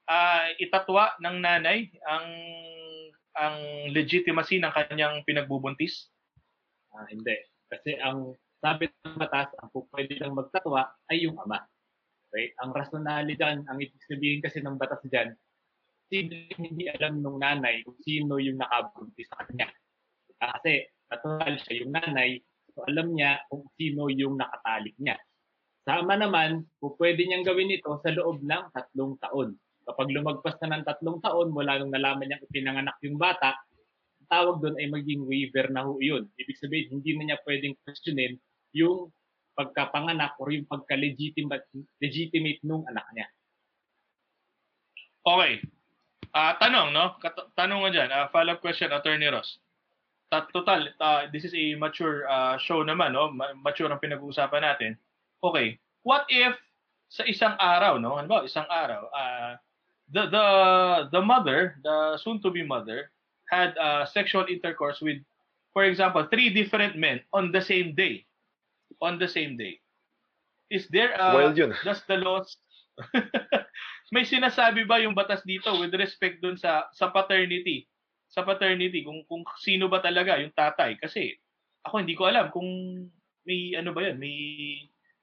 ah, 0.07 0.49
itatwa 0.61 1.15
ng 1.21 1.37
nanay 1.41 1.89
ang 2.07 2.27
ang 3.39 3.57
legitimacy 3.95 4.59
ng 4.59 4.73
kanyang 4.75 5.23
pinagbubuntis? 5.25 6.11
Ah, 6.93 7.07
hindi. 7.09 7.39
Kasi 7.71 7.97
ang 8.03 8.35
sabi 8.61 8.91
ng 8.91 9.17
batas, 9.17 9.55
ang 9.63 9.71
pwede 9.73 10.19
lang 10.21 10.37
magtatwa 10.37 10.91
ay 11.09 11.25
yung 11.25 11.39
ama. 11.39 11.63
Okay? 12.29 12.53
Ang 12.61 12.75
rationale 12.75 13.33
dyan, 13.39 13.65
ang 13.71 13.79
ibig 13.79 14.03
sabihin 14.05 14.43
kasi 14.43 14.61
ng 14.61 14.77
batas 14.77 15.01
dyan, 15.07 15.33
sino 16.11 16.35
hindi 16.59 16.91
alam 16.91 17.23
ng 17.23 17.39
nanay 17.39 17.87
kung 17.87 17.97
sino 18.03 18.37
yung 18.43 18.59
nakabuntis 18.59 19.31
sa 19.31 19.47
kanya. 19.47 19.71
Ah, 20.43 20.59
Kasi 20.59 20.85
natural 21.11 21.55
siya 21.67 21.75
yung 21.83 21.93
nanay, 21.93 22.39
so 22.73 22.87
alam 22.87 23.11
niya 23.13 23.43
kung 23.51 23.67
sino 23.75 24.07
yung 24.09 24.39
nakatalik 24.39 24.95
niya. 25.03 25.19
Sa 25.83 26.01
ama 26.01 26.15
naman, 26.15 26.71
pwede 26.79 27.27
niyang 27.27 27.43
gawin 27.43 27.75
ito 27.75 27.91
sa 27.99 28.15
loob 28.15 28.47
ng 28.47 28.65
tatlong 28.71 29.19
taon. 29.19 29.59
Kapag 29.83 30.09
lumagpas 30.13 30.55
na 30.63 30.79
ng 30.79 30.87
tatlong 30.87 31.19
taon 31.19 31.51
mula 31.51 31.81
nung 31.81 31.91
nalaman 31.91 32.31
niyang 32.31 32.45
ipinanganak 32.47 32.95
yung 33.03 33.19
bata, 33.19 33.59
ang 34.23 34.29
tawag 34.31 34.63
doon 34.63 34.77
ay 34.79 34.87
maging 34.87 35.27
waiver 35.27 35.67
na 35.73 35.83
ho 35.83 35.99
yun. 35.99 36.31
Ibig 36.39 36.61
sabihin, 36.61 37.01
hindi 37.01 37.17
na 37.17 37.35
niya 37.35 37.39
pwedeng 37.43 37.75
questionin 37.83 38.39
yung 38.71 39.11
pagkapanganak 39.59 40.39
or 40.39 40.55
yung 40.55 40.69
pagka-legitimate 40.69 41.67
legitimate 41.99 42.63
nung 42.63 42.87
anak 42.87 43.05
niya. 43.17 43.27
Okay. 45.27 45.61
Ah, 46.31 46.55
tanong, 46.57 46.95
no? 46.95 47.19
Kat- 47.19 47.51
tanong 47.59 47.83
nga 47.83 47.91
dyan. 47.91 48.09
Ah, 48.15 48.31
follow-up 48.31 48.63
question, 48.63 48.95
Attorney 48.95 49.27
Ross. 49.27 49.59
Ta- 50.31 50.47
total, 50.55 50.87
ah, 51.03 51.27
this 51.33 51.43
is 51.43 51.55
a 51.55 51.75
mature 51.75 52.25
ah, 52.31 52.55
show 52.57 52.87
naman, 52.87 53.13
no? 53.13 53.35
Ma- 53.35 53.55
mature 53.59 53.91
ang 53.91 53.99
pinag-uusapan 53.99 54.63
natin. 54.63 54.95
Okay. 55.43 55.77
What 56.07 56.25
if 56.31 56.55
sa 57.11 57.27
isang 57.27 57.59
araw, 57.59 57.99
no? 57.99 58.15
Ano 58.17 58.31
ba? 58.31 58.47
Isang 58.47 58.71
araw, 58.71 59.11
ah, 59.11 59.59
the 60.15 60.31
the 60.31 60.47
the 61.11 61.23
mother, 61.23 61.79
the 61.83 62.15
soon-to-be 62.23 62.63
mother, 62.63 63.11
had 63.51 63.75
ah, 63.83 64.07
sexual 64.07 64.47
intercourse 64.47 65.03
with, 65.03 65.19
for 65.75 65.83
example, 65.83 66.23
three 66.31 66.55
different 66.55 66.95
men 66.95 67.19
on 67.35 67.51
the 67.51 67.61
same 67.61 67.99
day. 67.99 68.23
On 69.03 69.19
the 69.19 69.27
same 69.27 69.59
day. 69.59 69.83
Is 70.71 70.87
there 70.95 71.11
a 71.19 71.35
well, 71.35 71.51
yun. 71.51 71.75
does 71.83 72.07
the 72.07 72.23
laws 72.23 72.55
may 74.15 74.23
sinasabi 74.23 74.87
ba 74.87 75.03
yung 75.03 75.19
batas 75.19 75.43
dito 75.43 75.73
with 75.83 75.91
respect 75.99 76.39
dun 76.39 76.55
sa 76.55 76.87
sa 76.95 77.11
paternity 77.11 77.90
sa 78.31 78.47
paternity 78.47 79.03
kung 79.05 79.27
kung 79.27 79.43
sino 79.61 79.91
ba 79.91 80.01
talaga 80.03 80.39
yung 80.41 80.55
tatay 80.55 80.97
kasi 81.03 81.35
ako 81.87 82.03
hindi 82.03 82.15
ko 82.15 82.31
alam 82.31 82.49
kung 82.55 82.69
may 83.47 83.75
ano 83.77 83.91
ba 83.93 84.07
yun 84.07 84.17
may 84.21 84.37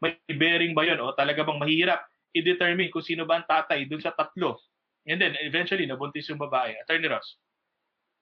may 0.04 0.14
bearing 0.38 0.74
ba 0.78 0.86
yun 0.86 1.00
o 1.02 1.14
talaga 1.16 1.42
bang 1.48 1.62
mahirap 1.62 2.02
i-determine 2.36 2.92
kung 2.94 3.06
sino 3.06 3.24
ba 3.26 3.42
ang 3.42 3.48
tatay 3.50 3.88
dun 3.90 4.04
sa 4.04 4.14
tatlo 4.14 4.60
and 5.08 5.22
then 5.24 5.34
eventually 5.42 5.88
nabuntis 5.88 6.28
yung 6.30 6.42
babae 6.42 6.76
attorney 6.84 7.10
Ross 7.10 7.40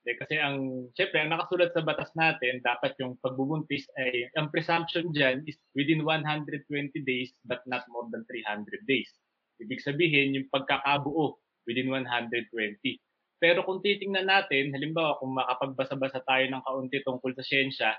Eh, 0.06 0.14
kasi 0.22 0.38
ang, 0.38 0.86
syempre, 0.94 1.18
ang 1.18 1.34
nakasulat 1.34 1.74
sa 1.74 1.82
batas 1.82 2.14
natin, 2.14 2.62
dapat 2.62 2.94
yung 3.02 3.18
pagbubuntis 3.26 3.90
ay, 3.98 4.30
ang 4.38 4.54
presumption 4.54 5.10
dyan 5.10 5.42
is 5.50 5.58
within 5.74 6.06
120 6.06 6.62
days 7.10 7.34
but 7.50 7.66
not 7.66 7.82
more 7.90 8.06
than 8.14 8.22
300 8.30 8.86
days. 8.86 9.10
Ibig 9.58 9.82
sabihin, 9.82 10.38
yung 10.38 10.48
pagkakabuo 10.54 11.42
within 11.66 11.90
120. 11.90 13.02
Pero 13.40 13.68
kung 13.68 13.84
titingnan 13.84 14.28
natin, 14.28 14.72
halimbawa 14.72 15.20
kung 15.20 15.36
makapagbasa-basa 15.36 16.24
tayo 16.24 16.46
ng 16.48 16.64
kaunti 16.64 17.04
tungkol 17.04 17.36
sa 17.36 17.44
siyensya, 17.44 17.92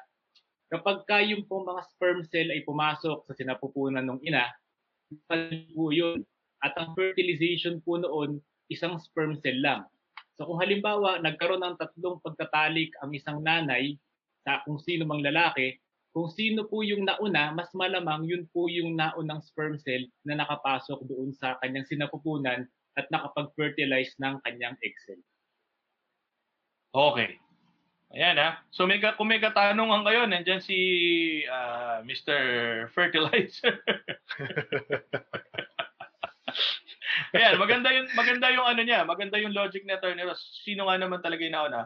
kapag 0.72 1.04
ka 1.04 1.20
yung 1.22 1.44
pong 1.44 1.68
mga 1.68 1.82
sperm 1.92 2.24
cell 2.26 2.48
ay 2.50 2.64
pumasok 2.64 3.28
sa 3.28 3.36
sinapupunan 3.36 4.02
ng 4.02 4.20
ina, 4.24 4.48
po 5.76 5.94
yun. 5.94 6.24
At 6.64 6.74
ang 6.80 6.96
fertilization 6.96 7.84
po 7.84 8.00
noon, 8.00 8.40
isang 8.72 8.98
sperm 8.98 9.38
cell 9.38 9.60
lang. 9.60 9.86
So 10.36 10.48
kung 10.48 10.60
halimbawa 10.60 11.20
nagkaroon 11.22 11.62
ng 11.62 11.76
tatlong 11.80 12.20
pagtatalik 12.20 12.92
ang 13.00 13.12
isang 13.14 13.40
nanay 13.40 13.96
sa 14.44 14.60
kung 14.64 14.80
sino 14.80 15.08
mang 15.08 15.24
lalaki, 15.24 15.80
kung 16.16 16.32
sino 16.32 16.64
po 16.64 16.80
yung 16.80 17.04
nauna, 17.04 17.52
mas 17.52 17.68
malamang 17.76 18.24
yun 18.24 18.48
po 18.48 18.72
yung 18.72 18.96
naunang 18.96 19.44
sperm 19.44 19.76
cell 19.76 20.00
na 20.24 20.40
nakapasok 20.40 21.04
doon 21.04 21.32
sa 21.36 21.60
kanyang 21.60 21.84
sinapupunan 21.88 22.64
at 22.96 23.06
nakapag-fertilize 23.12 24.16
ng 24.18 24.40
kanyang 24.42 24.76
egg 24.80 24.96
cell. 25.04 25.20
Okay. 26.96 27.36
Ayan 28.16 28.40
ha. 28.40 28.62
So 28.72 28.88
may 28.88 29.02
ka, 29.02 29.18
kung 29.20 29.28
may 29.28 29.42
katanungan 29.42 30.06
kayo, 30.06 30.24
nandyan 30.24 30.62
si 30.64 30.78
ah, 31.50 32.00
Mr. 32.06 32.38
Fertilizer. 32.96 33.76
Ayan, 37.36 37.60
maganda 37.60 37.92
yung 37.92 38.08
maganda 38.16 38.48
yung 38.52 38.64
ano 38.64 38.80
niya, 38.80 39.04
maganda 39.04 39.36
yung 39.40 39.52
logic 39.52 39.84
ni 39.84 39.92
Attorney 39.92 40.24
Ross. 40.24 40.40
Sino 40.64 40.88
nga 40.88 40.96
naman 40.96 41.20
talaga 41.20 41.42
yung 41.44 41.56
nauna? 41.56 41.84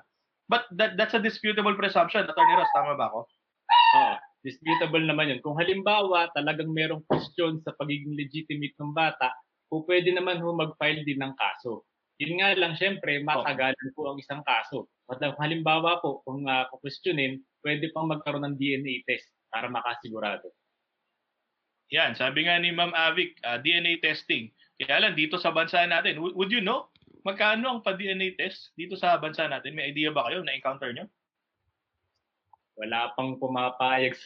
But 0.50 0.66
that 0.74 0.98
that's 0.98 1.14
a 1.14 1.22
disputable 1.22 1.74
presumption, 1.74 2.26
Attorney 2.26 2.56
Ross, 2.58 2.70
tama 2.74 2.94
ba 2.94 3.10
ako? 3.10 3.26
Oo. 3.70 4.14
disputable 4.40 5.04
naman 5.04 5.28
yun. 5.28 5.40
Kung 5.44 5.60
halimbawa 5.60 6.32
talagang 6.32 6.72
merong 6.72 7.04
question 7.04 7.60
sa 7.60 7.76
pagiging 7.76 8.16
legitimate 8.16 8.72
ng 8.80 8.96
bata, 8.96 9.28
po 9.70 9.86
pwede 9.86 10.10
naman 10.10 10.42
ho 10.42 10.50
mag-file 10.52 11.06
din 11.06 11.22
ng 11.22 11.34
kaso. 11.38 11.86
Yun 12.20 12.36
nga 12.42 12.52
lang, 12.52 12.76
syempre, 12.76 13.22
matagalan 13.24 13.88
po 13.96 14.12
ang 14.12 14.20
isang 14.20 14.44
kaso. 14.44 14.90
At 15.08 15.22
halimbawa 15.40 16.04
po, 16.04 16.20
kung 16.28 16.44
uh, 16.44 16.68
questionin, 16.84 17.40
pwede 17.64 17.88
pang 17.96 18.10
magkaroon 18.10 18.44
ng 18.44 18.56
DNA 18.60 19.08
test 19.08 19.30
para 19.48 19.72
makasigurado. 19.72 20.52
Yan, 21.90 22.12
sabi 22.14 22.44
nga 22.44 22.60
ni 22.60 22.70
Ma'am 22.76 22.92
Avic, 22.92 23.40
uh, 23.42 23.56
DNA 23.58 24.04
testing. 24.04 24.52
Kaya 24.76 25.00
lang, 25.00 25.16
dito 25.16 25.40
sa 25.40 25.48
bansa 25.50 25.80
natin, 25.88 26.20
would, 26.20 26.36
would 26.36 26.52
you 26.52 26.60
know, 26.60 26.92
magkano 27.24 27.68
ang 27.68 27.80
pa-DNA 27.84 28.36
test 28.36 28.72
dito 28.76 28.96
sa 29.00 29.16
bansa 29.16 29.48
natin? 29.48 29.72
May 29.72 29.92
idea 29.92 30.12
ba 30.12 30.28
kayo? 30.28 30.44
Na-encounter 30.44 30.92
nyo? 30.92 31.08
Wala 32.80 33.12
pang 33.16 33.36
pumapayag. 33.36 34.16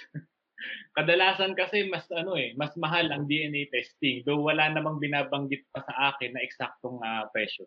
Kadalasan 0.94 1.58
kasi 1.58 1.90
mas 1.90 2.06
ano 2.14 2.38
eh, 2.38 2.54
mas 2.54 2.72
mahal 2.78 3.10
ang 3.10 3.26
DNA 3.26 3.68
testing. 3.74 4.22
Though 4.22 4.46
wala 4.46 4.70
namang 4.70 5.02
binabanggit 5.02 5.66
pa 5.74 5.82
sa 5.82 6.14
akin 6.14 6.32
na 6.34 6.42
eksaktong 6.42 7.02
uh, 7.02 7.26
presyo. 7.34 7.66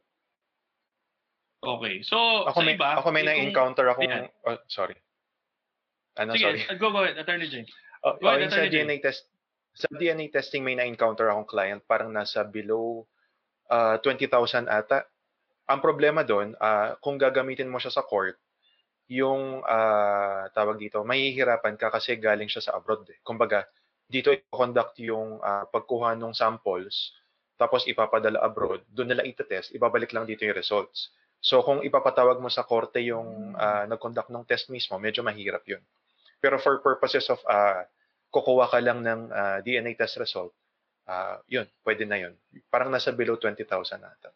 Okay. 1.58 2.06
So, 2.06 2.48
ako 2.48 2.62
sa 2.62 2.66
may, 2.66 2.76
iba, 2.78 2.90
ako 3.02 3.08
may 3.10 3.26
na-encounter 3.26 3.86
akong, 3.90 4.08
Yan. 4.08 4.30
oh, 4.46 4.62
sorry. 4.70 4.96
Ano, 6.16 6.38
Sige, 6.38 6.46
sorry. 6.46 6.60
go, 6.78 6.94
go 6.94 7.02
ahead, 7.02 7.18
Attorney 7.18 7.50
James. 7.50 7.70
Oh, 8.06 8.14
Go 8.22 8.30
oh, 8.30 8.38
ahead, 8.38 8.46
yung 8.46 8.54
sa. 8.54 8.70
DNA 8.70 8.98
test, 9.02 9.26
sa 9.74 9.90
DNA 9.90 10.30
testing 10.30 10.62
may 10.62 10.78
na-encounter 10.78 11.30
akong 11.30 11.50
client 11.50 11.82
parang 11.86 12.14
nasa 12.14 12.46
below 12.46 13.06
uh, 13.70 13.98
20,000 14.02 14.70
ata. 14.70 15.06
Ang 15.68 15.84
problema 15.84 16.24
doon, 16.24 16.56
uh, 16.58 16.96
kung 17.04 17.20
gagamitin 17.20 17.68
mo 17.68 17.82
siya 17.82 17.92
sa 17.92 18.06
court, 18.06 18.40
yung 19.08 19.64
uh, 19.64 20.44
tawag 20.52 20.76
dito, 20.80 21.00
mahihirapan 21.04 21.80
ka 21.80 21.88
kasi 21.88 22.20
galing 22.20 22.52
siya 22.52 22.72
sa 22.72 22.76
abroad. 22.76 23.08
Eh. 23.08 23.20
Kumbaga, 23.24 23.64
dito 24.08 24.32
i-conduct 24.32 25.00
yung 25.04 25.40
uh, 25.40 25.64
pagkuha 25.68 26.16
ng 26.16 26.36
samples, 26.36 27.16
tapos 27.56 27.88
ipapadala 27.88 28.44
abroad, 28.44 28.84
doon 28.92 29.16
nila 29.16 29.24
itetest, 29.26 29.74
ibabalik 29.74 30.12
lang 30.12 30.28
dito 30.28 30.44
yung 30.44 30.56
results. 30.56 31.12
So 31.40 31.64
kung 31.64 31.82
ipapatawag 31.82 32.38
mo 32.44 32.52
sa 32.52 32.68
korte 32.68 33.00
yung 33.02 33.56
uh, 33.56 33.84
nag-conduct 33.88 34.30
ng 34.30 34.46
test 34.46 34.68
mismo, 34.68 35.00
medyo 35.00 35.24
mahirap 35.24 35.64
yun. 35.64 35.82
Pero 36.38 36.62
for 36.62 36.84
purposes 36.84 37.26
of 37.32 37.40
uh, 37.48 37.88
kukuha 38.30 38.70
ka 38.70 38.80
lang 38.84 39.02
ng 39.02 39.22
uh, 39.32 39.58
DNA 39.64 39.96
test 39.96 40.20
result, 40.20 40.52
uh, 41.08 41.40
yun, 41.48 41.66
pwede 41.88 42.04
na 42.04 42.20
yun. 42.20 42.34
Parang 42.68 42.92
nasa 42.92 43.16
below 43.16 43.40
20,000 43.40 43.64
ata. 44.04 44.30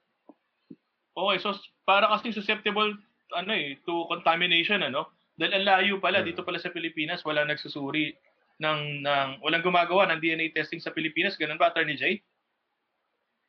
Okay, 1.12 1.38
so 1.44 1.52
para 1.84 2.08
kasi 2.08 2.32
susceptible 2.32 2.96
ano 3.34 3.52
eh, 3.54 3.80
to 3.86 4.06
contamination 4.08 4.84
ano. 4.84 5.10
Dahil 5.36 5.58
ang 5.58 5.66
layo 5.66 5.94
pala 5.98 6.22
Hmm. 6.22 6.28
dito 6.28 6.44
pala 6.44 6.60
sa 6.60 6.70
Pilipinas, 6.70 7.24
wala 7.26 7.48
nagsusuri 7.48 8.14
ng 8.62 9.02
ng 9.02 9.28
walang 9.42 9.66
gumagawa 9.66 10.06
ng 10.12 10.22
DNA 10.22 10.54
testing 10.54 10.78
sa 10.78 10.94
Pilipinas. 10.94 11.40
Ganun 11.40 11.58
ba, 11.58 11.72
Attorney 11.74 11.98
Jay? 11.98 12.22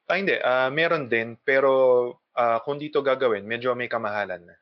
Ah, 0.08 0.16
hindi. 0.18 0.34
ah 0.40 0.68
meron 0.68 1.08
din, 1.08 1.36
pero 1.42 1.72
ah, 2.34 2.60
kung 2.64 2.76
dito 2.80 3.00
gagawin, 3.00 3.44
medyo 3.44 3.72
may 3.74 3.88
kamahalan 3.88 4.44
na. 4.44 4.56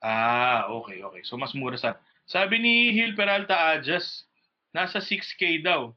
Ah, 0.00 0.70
okay, 0.70 1.02
okay. 1.02 1.22
So 1.26 1.34
mas 1.34 1.52
mura 1.52 1.74
sa. 1.76 1.98
Sabi 2.24 2.60
ni 2.60 2.94
Hil 2.94 3.16
Peralta 3.18 3.74
Ajas, 3.74 4.28
nasa 4.70 5.00
6K 5.02 5.64
daw. 5.64 5.90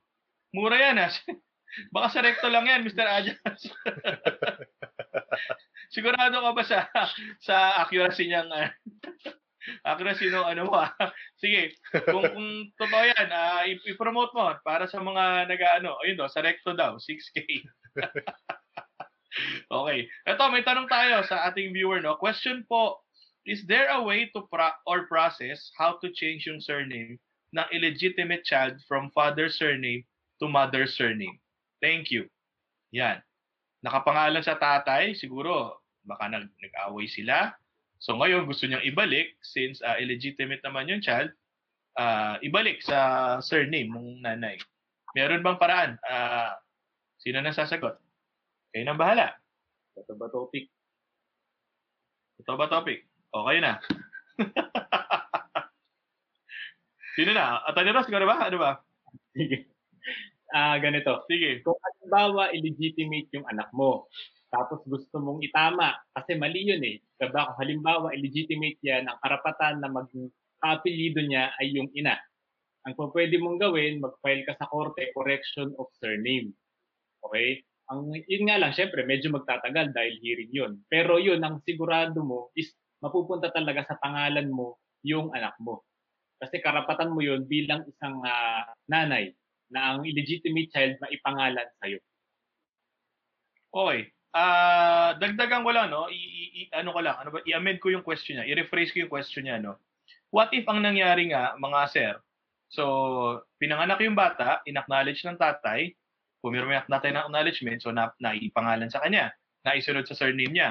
Mura 0.51 0.79
yan 0.79 0.97
ah. 0.99 1.11
Baka 1.95 2.07
sa 2.11 2.19
recto 2.19 2.51
lang 2.51 2.67
yan, 2.67 2.83
Mr. 2.83 3.07
Ajas. 3.07 3.59
Sigurado 5.91 6.39
ka 6.39 6.51
ba 6.55 6.63
sa 6.63 6.87
sa 7.47 7.55
accuracy 7.83 8.31
niyang 8.31 8.47
uh, 8.47 8.71
accuracy 9.85 10.29
ng 10.29 10.45
ano 10.57 10.61
mo 10.67 10.75
ah. 10.81 10.91
Sige, 11.41 11.75
kung, 12.09 12.25
kung 12.25 12.49
totoo 12.77 13.03
yan, 13.05 13.29
i- 13.69 13.83
i-promote 13.93 14.33
mo 14.33 14.49
para 14.65 14.89
sa 14.89 15.01
mga 15.01 15.45
nag-ano, 15.49 15.97
ayun 16.01 16.17
do, 16.17 16.27
sa 16.29 16.41
recto 16.41 16.73
daw, 16.73 16.97
6K. 16.97 17.37
okay. 19.69 19.99
Ito, 20.25 20.43
may 20.49 20.65
tanong 20.65 20.89
tayo 20.89 21.21
sa 21.25 21.45
ating 21.49 21.73
viewer, 21.73 22.01
no? 22.01 22.17
Question 22.17 22.65
po, 22.65 23.01
is 23.45 23.65
there 23.65 23.89
a 23.93 24.01
way 24.01 24.29
to 24.33 24.45
pro- 24.49 24.77
or 24.85 25.05
process 25.05 25.69
how 25.77 25.97
to 26.01 26.09
change 26.13 26.45
yung 26.49 26.61
surname 26.61 27.17
ng 27.53 27.67
illegitimate 27.73 28.45
child 28.45 28.77
from 28.85 29.13
father's 29.13 29.57
surname 29.57 30.05
to 30.41 30.49
mother's 30.49 30.93
surname? 30.97 31.37
Thank 31.81 32.09
you. 32.13 32.29
Yan. 32.93 33.21
Nakapangalan 33.81 34.45
sa 34.45 34.57
tatay, 34.61 35.17
siguro 35.17 35.80
baka 36.05 36.29
nag 36.29 36.49
nag-away 36.61 37.07
sila. 37.07 37.53
So 38.01 38.17
ngayon 38.17 38.49
gusto 38.49 38.65
niyang 38.65 38.85
ibalik 38.85 39.37
since 39.45 39.81
uh, 39.85 39.97
illegitimate 40.01 40.65
naman 40.65 40.89
yung 40.89 41.01
child, 41.05 41.29
uh, 41.97 42.41
ibalik 42.41 42.81
sa 42.81 43.37
surname 43.43 43.93
ng 43.93 44.25
nanay. 44.25 44.57
Meron 45.13 45.43
bang 45.45 45.59
paraan? 45.59 45.91
Uh, 46.07 46.55
sino 47.21 47.43
na 47.43 47.53
sasagot? 47.53 47.99
Kayo 48.71 48.87
nang 48.87 48.97
bahala. 48.97 49.35
Ito 49.99 50.15
ba 50.15 50.31
topic? 50.31 50.71
Ito 52.39 52.55
ba 52.55 52.71
topic? 52.71 53.05
O, 53.35 53.45
kayo 53.45 53.59
na. 53.59 53.77
Sino 57.15 57.35
na? 57.35 57.59
Attorney 57.67 57.91
Ross, 57.91 58.07
ikaw 58.07 58.23
na 58.23 58.31
ba? 58.31 58.37
Ano 58.47 58.57
ba? 58.57 58.71
Sige. 59.35 59.67
Ah, 60.51 60.79
ganito. 60.79 61.23
Sige. 61.27 61.59
Kung 61.63 61.75
halimbawa 61.79 62.55
illegitimate 62.55 63.27
yung 63.35 63.47
anak 63.51 63.67
mo, 63.75 64.07
tapos 64.51 64.83
gusto 64.83 65.23
mong 65.23 65.39
itama, 65.47 65.95
kasi 66.11 66.35
mali 66.35 66.67
yun 66.67 66.83
eh. 66.83 66.99
Diba? 67.15 67.47
Kung 67.47 67.57
halimbawa 67.63 68.11
illegitimate 68.11 68.83
yan, 68.83 69.07
ang 69.07 69.15
karapatan 69.23 69.79
na 69.79 69.87
maging 69.87 70.27
apelido 70.59 71.23
niya 71.23 71.55
ay 71.57 71.71
yung 71.71 71.87
ina. 71.95 72.19
Ang 72.83 72.99
pwede 72.99 73.39
mong 73.39 73.63
gawin, 73.63 74.03
mag-file 74.03 74.43
ka 74.43 74.59
sa 74.59 74.67
korte, 74.67 75.07
correction 75.15 75.71
of 75.79 75.87
surname. 75.95 76.51
Okay? 77.23 77.63
Ang, 77.87 78.11
yun 78.27 78.51
nga 78.51 78.59
lang, 78.59 78.75
syempre, 78.75 79.07
medyo 79.07 79.31
magtatagal 79.31 79.95
dahil 79.95 80.19
hearing 80.19 80.51
yun. 80.51 80.71
Pero 80.91 81.15
yun, 81.15 81.39
ang 81.39 81.63
sigurado 81.63 82.19
mo 82.19 82.51
is 82.57 82.75
mapupunta 82.99 83.49
talaga 83.55 83.87
sa 83.87 83.95
pangalan 84.03 84.51
mo 84.51 84.77
yung 85.07 85.31
anak 85.31 85.55
mo. 85.63 85.87
Kasi 86.41 86.59
karapatan 86.59 87.13
mo 87.13 87.21
yun 87.23 87.45
bilang 87.47 87.85
isang 87.87 88.19
uh, 88.19 88.65
nanay 88.89 89.31
na 89.71 89.95
ang 89.95 90.03
illegitimate 90.03 90.73
child 90.73 90.99
na 90.99 91.07
ipangalan 91.13 91.69
sa'yo. 91.79 92.01
Okay. 93.71 94.11
Ah, 94.31 95.11
dagdagan 95.19 95.59
ko 95.67 95.75
no, 95.75 96.07
i, 96.07 96.15
i, 96.15 96.43
i- 96.63 96.71
ano 96.71 96.95
ko 96.95 97.03
lang, 97.03 97.19
ano 97.19 97.35
ba, 97.35 97.43
i-amend 97.43 97.83
ko 97.83 97.91
yung 97.91 97.99
question 98.05 98.39
niya, 98.39 98.47
i-rephrase 98.47 98.95
ko 98.95 99.03
yung 99.03 99.11
question 99.11 99.43
niya 99.43 99.59
no. 99.59 99.75
What 100.31 100.55
if 100.55 100.63
ang 100.71 100.79
nangyari 100.79 101.27
nga, 101.35 101.51
mga 101.59 101.81
sir, 101.91 102.13
so 102.71 102.83
pinanganak 103.59 103.99
yung 103.99 104.15
bata, 104.15 104.63
inacknowledge 104.63 105.27
ng 105.27 105.35
tatay, 105.35 105.91
pumirma 106.39 106.79
yung 106.79 106.87
tatay 106.87 107.11
ng 107.11 107.27
acknowledgement, 107.27 107.83
so 107.83 107.91
na, 107.91 108.07
naipangalan 108.23 108.87
sa 108.87 109.03
kanya, 109.03 109.35
naisunod 109.67 110.07
sa 110.07 110.15
surname 110.15 110.55
niya. 110.55 110.69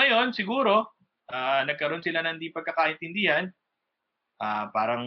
Ngayon, 0.00 0.32
siguro, 0.32 0.96
ah, 1.28 1.60
nagkaroon 1.68 2.00
sila 2.00 2.24
ng 2.24 2.40
di 2.40 2.48
pagkakaintindihan, 2.56 3.52
ah, 4.40 4.72
parang 4.72 5.04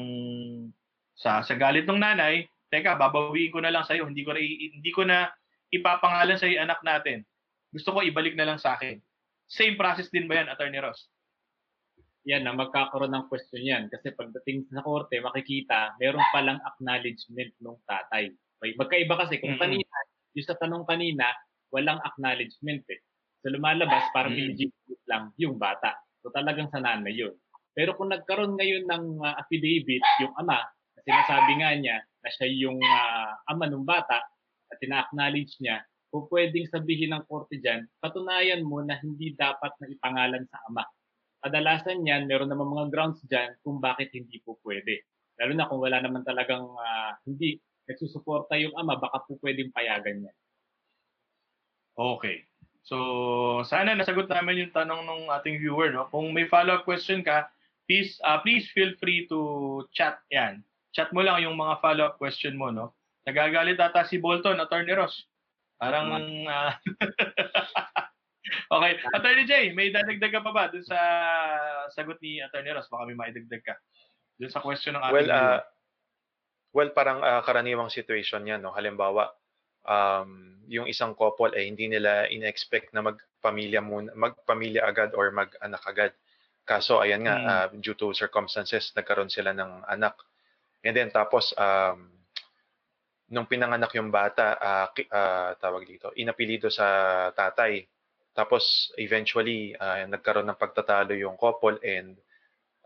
sa 1.18 1.42
sa 1.42 1.54
galit 1.58 1.90
ng 1.90 1.98
nanay, 1.98 2.46
teka, 2.70 2.94
babawiin 2.94 3.50
ko 3.50 3.60
na 3.64 3.74
lang 3.74 3.84
sa'yo, 3.90 4.06
hindi 4.06 4.22
ko 4.22 4.38
na, 4.38 4.42
hindi 4.42 4.92
ko 4.94 5.02
na 5.08 5.34
ipapangalan 5.74 6.38
sa 6.38 6.46
anak 6.46 6.80
natin. 6.86 7.26
Gusto 7.72 7.92
ko 7.92 8.00
ibalik 8.04 8.34
na 8.40 8.48
lang 8.48 8.60
sa 8.60 8.76
akin. 8.80 9.00
Same 9.48 9.76
process 9.80 10.12
din 10.12 10.28
ba 10.28 10.40
yan, 10.40 10.52
Attorney 10.52 10.80
Ross? 10.80 11.08
Yan 12.28 12.44
na 12.44 12.52
magkakaroon 12.52 13.12
ng 13.12 13.28
question 13.32 13.64
yan. 13.64 13.88
Kasi 13.88 14.12
pagdating 14.12 14.68
sa 14.68 14.84
korte, 14.84 15.16
makikita, 15.24 15.96
meron 16.00 16.24
palang 16.36 16.60
acknowledgement 16.68 17.52
ng 17.64 17.78
tatay. 17.88 18.32
Okay? 18.60 18.72
Magkaiba 18.76 19.16
kasi 19.16 19.40
kung 19.40 19.56
Mhm. 19.56 19.62
kanina, 19.64 19.96
yung 20.36 20.48
sa 20.48 20.60
tanong 20.60 20.84
kanina, 20.84 21.32
walang 21.72 22.04
acknowledgement 22.04 22.84
eh. 22.92 23.00
So 23.44 23.52
lumalabas, 23.52 24.12
parang 24.12 24.36
Mhm. 24.36 24.40
illegitimate 24.44 25.06
lang 25.08 25.24
yung 25.40 25.56
bata. 25.56 25.96
So 26.20 26.32
talagang 26.36 26.68
sa 26.68 26.84
nanay 26.84 27.16
yun. 27.16 27.36
Pero 27.72 27.96
kung 27.96 28.12
nagkaroon 28.12 28.58
ngayon 28.58 28.90
ng 28.90 29.06
uh, 29.22 29.38
affidavit, 29.40 30.04
yung 30.20 30.34
ama, 30.36 30.60
na 30.98 31.00
sinasabi 31.06 31.62
nga 31.62 31.72
niya 31.78 31.98
na 32.02 32.30
siya 32.34 32.48
yung 32.50 32.82
uh, 32.82 33.32
ama 33.48 33.70
ng 33.70 33.86
bata 33.86 34.20
at 34.68 34.78
ina-acknowledge 34.84 35.56
niya, 35.64 35.80
kung 36.08 36.26
pwedeng 36.32 36.68
sabihin 36.72 37.12
ng 37.16 37.24
korte 37.28 37.60
dyan, 37.60 37.84
patunayan 38.00 38.64
mo 38.64 38.80
na 38.84 38.96
hindi 39.04 39.36
dapat 39.36 39.76
na 39.80 39.92
ipangalan 39.92 40.44
sa 40.48 40.58
ama. 40.72 40.84
Kadalasan 41.44 42.08
yan, 42.08 42.26
meron 42.26 42.50
naman 42.50 42.72
mga 42.72 42.90
grounds 42.90 43.22
dyan 43.28 43.54
kung 43.62 43.78
bakit 43.84 44.10
hindi 44.16 44.40
po 44.42 44.58
pwede. 44.64 45.04
Lalo 45.38 45.52
na 45.54 45.70
kung 45.70 45.84
wala 45.84 46.02
naman 46.02 46.26
talagang 46.26 46.66
uh, 46.66 47.12
hindi 47.28 47.62
nagsusuporta 47.88 48.58
yung 48.60 48.76
ama, 48.76 49.00
baka 49.00 49.24
po 49.24 49.40
pwedeng 49.44 49.72
payagan 49.72 50.26
niya. 50.26 50.34
Okay. 51.98 52.46
So, 52.88 53.64
sana 53.68 53.94
nasagot 53.94 54.32
namin 54.32 54.68
yung 54.68 54.74
tanong 54.76 55.04
ng 55.04 55.24
ating 55.40 55.60
viewer. 55.60 55.92
No? 55.92 56.08
Kung 56.08 56.32
may 56.32 56.48
follow-up 56.48 56.88
question 56.88 57.20
ka, 57.20 57.52
please, 57.84 58.16
uh, 58.24 58.40
please 58.40 58.68
feel 58.72 58.96
free 59.00 59.28
to 59.28 59.84
chat 59.92 60.20
yan. 60.32 60.64
Chat 60.96 61.12
mo 61.12 61.20
lang 61.20 61.44
yung 61.44 61.60
mga 61.60 61.84
follow-up 61.84 62.16
question 62.16 62.56
mo. 62.56 62.72
No? 62.72 62.96
Nagagalit 63.28 63.76
ata 63.78 64.08
si 64.08 64.24
Bolton, 64.24 64.60
Attorney 64.60 64.96
Ross. 64.96 65.28
Parang, 65.78 66.10
ah, 66.50 66.74
okay. 68.74 68.94
Attorney 69.14 69.46
Jay, 69.46 69.66
may 69.78 69.94
dadagdag 69.94 70.34
ka 70.34 70.42
pa 70.42 70.52
ba 70.52 70.74
dun 70.74 70.82
sa 70.82 70.98
sagot 71.94 72.18
ni 72.22 72.42
Attorney 72.42 72.74
Ross? 72.74 72.90
Baka 72.90 73.06
may 73.06 73.18
maidagdag 73.18 73.62
ka. 73.62 73.78
Dun 74.42 74.50
sa 74.50 74.62
question 74.62 74.98
ng 74.98 75.02
ating 75.06 75.14
Well, 75.14 75.30
uh, 75.30 75.62
Well, 76.76 76.94
parang 76.94 77.26
uh, 77.26 77.42
karaniwang 77.42 77.90
situation 77.90 78.46
yan. 78.46 78.62
No? 78.62 78.70
Halimbawa, 78.70 79.34
um, 79.88 80.62
yung 80.68 80.86
isang 80.86 81.16
couple 81.18 81.56
ay 81.56 81.66
eh, 81.66 81.68
hindi 81.72 81.90
nila 81.90 82.28
in-expect 82.28 82.92
na 82.92 83.02
magpamilya 83.02 83.82
muna, 83.82 84.12
magpamilya 84.14 84.84
agad 84.84 85.16
or 85.16 85.32
mag-anak 85.32 85.82
agad. 85.88 86.14
Kaso 86.68 87.00
ayan 87.00 87.24
nga 87.24 87.36
hmm. 87.40 87.48
uh, 87.48 87.68
due 87.80 87.96
to 87.96 88.12
circumstances 88.12 88.92
nagkaroon 88.94 89.32
sila 89.32 89.56
ng 89.56 89.88
anak. 89.88 90.20
And 90.84 90.94
then 90.94 91.10
tapos 91.10 91.56
um, 91.56 92.12
nung 93.28 93.48
pinanganak 93.48 93.92
yung 93.96 94.08
bata, 94.08 94.56
uh, 94.56 94.88
uh, 94.88 95.52
tawag 95.60 95.84
dito, 95.84 96.16
inapilido 96.16 96.72
sa 96.72 97.30
tatay. 97.36 97.84
Tapos 98.32 98.94
eventually 98.96 99.74
uh, 99.76 100.06
nagkaroon 100.08 100.48
ng 100.48 100.62
pagtatalo 100.62 101.18
yung 101.18 101.36
couple 101.36 101.82
and 101.84 102.16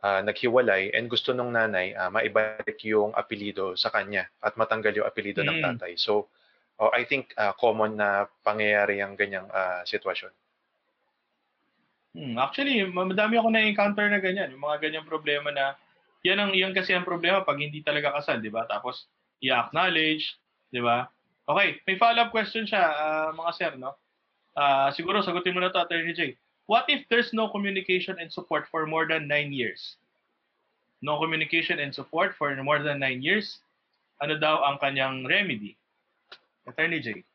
uh, 0.01 0.23
naghiwalay 0.23 0.89
and 0.95 1.11
gusto 1.11 1.35
nung 1.35 1.53
nanay 1.53 1.93
uh, 1.93 2.09
maibalik 2.09 2.79
yung 2.87 3.13
apelido 3.13 3.75
sa 3.77 3.93
kanya 3.93 4.25
at 4.41 4.57
matanggal 4.57 4.95
yung 4.95 5.07
apelido 5.07 5.43
mm. 5.43 5.47
ng 5.47 5.57
tatay. 5.61 5.93
So 5.99 6.31
oh, 6.81 6.89
I 6.89 7.05
think 7.05 7.35
uh, 7.37 7.53
common 7.59 7.99
na 7.99 8.25
pangyayari 8.41 9.03
ang 9.03 9.13
ganyang 9.13 9.45
uh, 9.51 9.85
sitwasyon. 9.85 10.33
Hmm, 12.11 12.35
actually, 12.43 12.83
madami 12.91 13.39
ako 13.39 13.47
na-encounter 13.55 14.11
na 14.11 14.19
ganyan, 14.19 14.51
yung 14.51 14.59
mga 14.67 14.83
ganyang 14.83 15.07
problema 15.07 15.47
na 15.47 15.79
yan 16.27 16.43
ang 16.43 16.51
yan 16.51 16.75
kasi 16.75 16.91
ang 16.91 17.07
problema 17.07 17.47
pag 17.47 17.55
hindi 17.55 17.79
talaga 17.79 18.13
kasal, 18.19 18.43
'di 18.43 18.51
ba? 18.51 18.67
Tapos 18.67 19.07
i-acknowledge, 19.41 20.37
'di 20.69 20.81
ba? 20.81 21.09
Okay, 21.49 21.81
may 21.89 21.97
follow-up 21.97 22.31
question 22.31 22.63
siya, 22.63 22.79
uh, 22.79 23.29
mga 23.35 23.51
sir, 23.57 23.71
no? 23.75 23.97
Uh, 24.55 24.93
siguro 24.93 25.19
sagutin 25.25 25.57
mo 25.57 25.59
na 25.59 25.73
to, 25.73 25.81
Attorney 25.81 26.13
Jay. 26.13 26.37
What 26.69 26.87
if 26.87 27.03
there's 27.11 27.33
no 27.35 27.51
communication 27.51 28.15
and 28.21 28.31
support 28.31 28.69
for 28.71 28.87
more 28.87 29.03
than 29.03 29.27
nine 29.27 29.51
years? 29.51 29.99
No 31.01 31.19
communication 31.19 31.81
and 31.81 31.91
support 31.91 32.37
for 32.37 32.53
more 32.61 32.79
than 32.79 33.01
nine 33.01 33.19
years? 33.25 33.59
Ano 34.21 34.37
daw 34.37 34.63
ang 34.63 34.77
kanyang 34.77 35.25
remedy? 35.25 35.75
Attorney 36.69 37.01
Jay. 37.01 37.25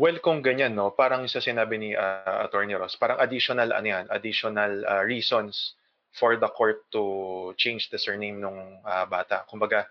Well, 0.00 0.18
kung 0.18 0.42
ganyan, 0.42 0.74
no, 0.74 0.90
parang 0.90 1.28
sa 1.28 1.38
sinabi 1.38 1.78
ni 1.78 1.90
uh, 1.94 2.48
Attorney 2.48 2.74
Ross, 2.74 2.96
parang 2.96 3.20
additional 3.20 3.70
ano 3.70 3.86
yan, 3.86 4.04
additional 4.10 4.82
uh, 4.88 5.04
reasons 5.04 5.76
for 6.16 6.34
the 6.40 6.48
court 6.48 6.82
to 6.90 7.52
change 7.60 7.92
the 7.92 8.00
surname 8.00 8.40
ng 8.40 8.82
uh, 8.82 9.04
bata. 9.06 9.44
Kumbaga, 9.46 9.86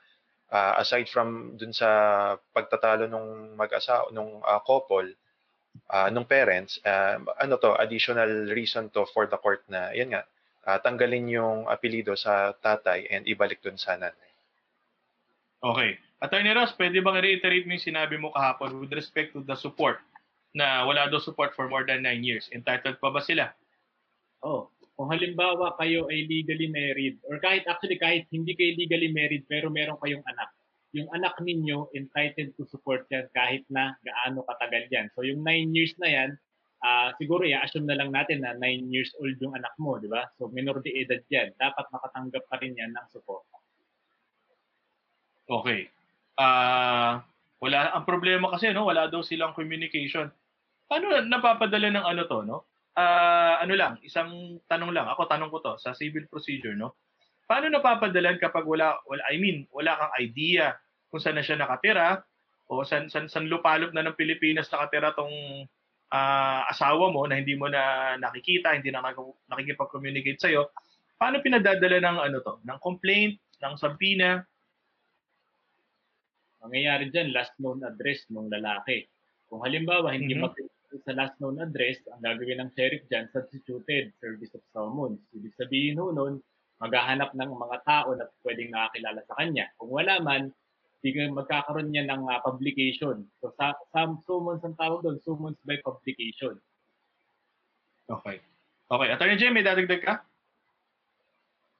uh, 0.51 0.73
aside 0.77 1.07
from 1.07 1.55
dun 1.55 1.71
sa 1.71 2.35
pagtatalo 2.51 3.07
nung 3.07 3.55
mag-asa 3.55 4.05
nung 4.11 4.43
uh, 4.43 4.59
couple, 4.61 5.07
uh, 5.89 6.07
nung 6.11 6.27
parents, 6.27 6.77
uh, 6.83 7.17
ano 7.39 7.55
to, 7.57 7.73
additional 7.79 8.51
reason 8.51 8.91
to 8.91 9.07
for 9.15 9.25
the 9.25 9.39
court 9.39 9.63
na, 9.71 9.95
yan 9.95 10.11
nga, 10.11 10.27
uh, 10.67 10.77
tanggalin 10.83 11.31
yung 11.31 11.65
apelido 11.71 12.13
sa 12.13 12.51
tatay 12.59 13.07
and 13.09 13.25
ibalik 13.25 13.63
dun 13.63 13.79
sa 13.79 13.95
nanay. 13.95 14.31
Okay. 15.63 15.97
Attorney 16.21 16.53
Ross, 16.53 16.73
pwede 16.77 17.01
bang 17.01 17.17
reiterate 17.17 17.65
mo 17.65 17.73
yung 17.73 17.87
sinabi 17.87 18.15
mo 18.21 18.29
kahapon 18.29 18.77
with 18.77 18.93
respect 18.93 19.33
to 19.33 19.41
the 19.41 19.57
support 19.57 19.97
na 20.53 20.85
wala 20.85 21.09
daw 21.09 21.17
support 21.17 21.57
for 21.57 21.65
more 21.65 21.81
than 21.81 22.05
9 22.05 22.21
years? 22.21 22.45
Entitled 22.53 23.01
pa 23.01 23.09
ba 23.09 23.25
sila? 23.25 23.49
Oh, 24.45 24.69
kung 24.95 25.09
halimbawa 25.09 25.73
kayo 25.79 26.05
ay 26.11 26.27
legally 26.27 26.69
married 26.69 27.17
or 27.25 27.39
kahit 27.41 27.65
actually 27.65 27.97
kahit 27.97 28.27
hindi 28.29 28.53
kayo 28.53 28.75
legally 28.77 29.09
married 29.09 29.43
pero 29.49 29.71
meron 29.71 29.97
kayong 30.03 30.23
anak, 30.27 30.49
yung 30.91 31.07
anak 31.15 31.33
ninyo 31.39 31.89
entitled 31.95 32.51
to 32.59 32.63
support 32.67 33.07
yan 33.09 33.25
kahit 33.31 33.63
na 33.71 33.95
gaano 34.03 34.43
katagal 34.45 34.85
yan. 34.91 35.07
So 35.15 35.23
yung 35.23 35.41
9 35.43 35.71
years 35.71 35.95
na 35.97 36.09
yan, 36.11 36.29
uh, 36.83 37.15
siguro 37.15 37.47
i-assume 37.47 37.87
na 37.87 37.97
lang 37.97 38.11
natin 38.11 38.43
na 38.43 38.53
9 38.59 38.91
years 38.91 39.15
old 39.17 39.39
yung 39.39 39.55
anak 39.55 39.71
mo, 39.79 39.95
di 39.97 40.11
ba? 40.11 40.27
So 40.35 40.51
minor 40.51 40.83
de 40.83 40.91
edad 40.93 41.23
yan. 41.31 41.55
Dapat 41.55 41.87
makatanggap 41.89 42.43
pa 42.51 42.59
rin 42.59 42.75
yan 42.75 42.91
ng 42.91 43.07
support. 43.09 43.47
Okay 45.51 45.91
uh, 46.41 47.13
wala 47.61 47.79
ang 47.93 48.05
problema 48.07 48.49
kasi 48.53 48.73
no, 48.73 48.89
wala 48.89 49.05
daw 49.11 49.21
silang 49.21 49.53
communication. 49.53 50.29
Paano 50.89 51.23
napapadala 51.23 51.87
ng 51.93 52.05
ano 52.05 52.21
to, 52.27 52.39
no? 52.43 52.57
Uh, 52.91 53.55
ano 53.63 53.73
lang, 53.79 53.95
isang 54.03 54.59
tanong 54.67 54.91
lang. 54.91 55.07
Ako 55.07 55.23
tanong 55.27 55.47
ko 55.47 55.63
to 55.63 55.73
sa 55.79 55.95
civil 55.95 56.27
procedure, 56.27 56.75
no? 56.75 56.99
Paano 57.47 57.71
napapadalan 57.71 58.39
kapag 58.39 58.67
wala, 58.67 58.99
wala 59.07 59.23
I 59.31 59.39
mean, 59.39 59.67
wala 59.71 59.95
kang 59.95 60.13
idea 60.19 60.75
kung 61.11 61.19
saan 61.19 61.39
na 61.39 61.43
siya 61.43 61.59
nakatira 61.59 62.23
o 62.71 62.87
san 62.87 63.11
san, 63.11 63.27
san 63.27 63.51
lupalop 63.51 63.91
na 63.91 64.07
ng 64.07 64.15
Pilipinas 64.15 64.71
nakatira 64.71 65.11
tong 65.11 65.31
uh, 66.11 66.61
asawa 66.71 67.11
mo 67.11 67.27
na 67.27 67.39
hindi 67.39 67.55
mo 67.59 67.67
na 67.67 68.15
nakikita, 68.15 68.75
hindi 68.75 68.91
na 68.91 69.03
nakikipag-communicate 69.51 70.39
sa 70.39 70.51
iyo. 70.51 70.71
Paano 71.19 71.43
pinadadala 71.43 71.99
ng 71.99 72.17
ano 72.23 72.37
to, 72.39 72.63
ng 72.63 72.79
complaint, 72.79 73.35
ng 73.59 73.75
sampina, 73.75 74.43
mangyayari 76.63 77.09
dyan 77.09 77.33
last 77.35 77.55
known 77.57 77.83
address 77.83 78.27
ng 78.31 78.47
lalaki. 78.47 79.07
Kung 79.51 79.65
halimbawa 79.65 80.15
hindi 80.15 80.39
mm-hmm. 80.39 80.80
Sa 81.07 81.15
last 81.15 81.39
known 81.39 81.61
address, 81.63 82.03
ang 82.11 82.19
gagawin 82.19 82.59
ng 82.59 82.71
sheriff 82.75 83.03
dyan, 83.07 83.31
substituted 83.31 84.11
service 84.19 84.51
of 84.57 84.63
summons. 84.75 85.21
Ibig 85.31 85.55
sabihin 85.55 85.99
ho 86.01 86.11
nun, 86.11 86.43
maghahanap 86.81 87.31
ng 87.37 87.51
mga 87.53 87.77
tao 87.85 88.11
na 88.17 88.25
pwedeng 88.43 88.73
nakakilala 88.73 89.21
sa 89.29 89.37
kanya. 89.37 89.69
Kung 89.77 89.93
wala 89.93 90.17
man, 90.19 90.49
magkakaroon 91.01 91.89
niya 91.89 92.05
ng 92.09 92.29
uh, 92.29 92.41
publication. 92.45 93.25
So, 93.41 93.53
sa, 93.57 93.73
some 93.93 94.21
summons 94.25 94.61
ang 94.61 94.77
tawag 94.77 95.01
doon, 95.01 95.17
summons 95.25 95.57
by 95.65 95.77
publication. 95.81 96.57
Okay. 98.05 98.37
Okay. 98.91 99.07
Attorney 99.09 99.37
Jay, 99.39 99.49
may 99.49 99.65
dadagdag 99.65 100.03
ka? 100.03 100.13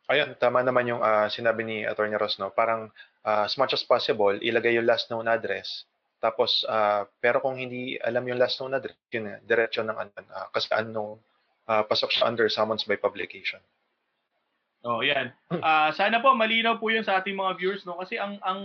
Ayun, 0.09 0.35
tama 0.41 0.65
naman 0.65 0.89
yung 0.89 0.99
uh, 0.99 1.29
sinabi 1.29 1.61
ni 1.63 1.77
Attorney 1.85 2.17
Ross, 2.17 2.41
no? 2.41 2.51
Parang 2.51 2.89
uh, 3.23 3.45
as 3.45 3.55
much 3.55 3.71
as 3.71 3.85
possible, 3.85 4.33
ilagay 4.41 4.75
yung 4.75 4.89
last 4.89 5.07
known 5.07 5.29
address. 5.29 5.85
Tapos, 6.21 6.61
uh, 6.69 7.09
pero 7.17 7.41
kung 7.41 7.57
hindi 7.57 7.97
alam 7.97 8.21
yung 8.29 8.37
last 8.37 8.61
known 8.61 8.77
address, 8.77 8.95
yun, 9.09 9.41
diretso 9.43 9.81
ng 9.81 9.97
ano, 9.97 10.11
uh, 10.29 10.47
kasi 10.53 10.69
ano, 10.69 11.17
uh, 11.65 11.81
pasok 11.81 12.13
siya 12.13 12.29
under 12.29 12.45
summons 12.45 12.85
by 12.85 12.95
publication. 12.95 13.59
Oh, 14.85 15.01
yan. 15.01 15.33
Uh, 15.49 15.89
sana 15.93 16.21
po 16.21 16.33
malinaw 16.33 16.81
po 16.81 16.89
'yun 16.89 17.05
sa 17.05 17.21
ating 17.21 17.37
mga 17.37 17.57
viewers 17.61 17.85
no 17.85 18.01
kasi 18.01 18.17
ang 18.17 18.41
ang 18.41 18.61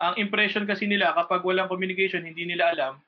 ang 0.00 0.14
impression 0.16 0.64
kasi 0.64 0.88
nila 0.88 1.12
kapag 1.12 1.44
walang 1.44 1.68
communication, 1.68 2.24
hindi 2.24 2.48
nila 2.48 2.72
alam, 2.72 3.00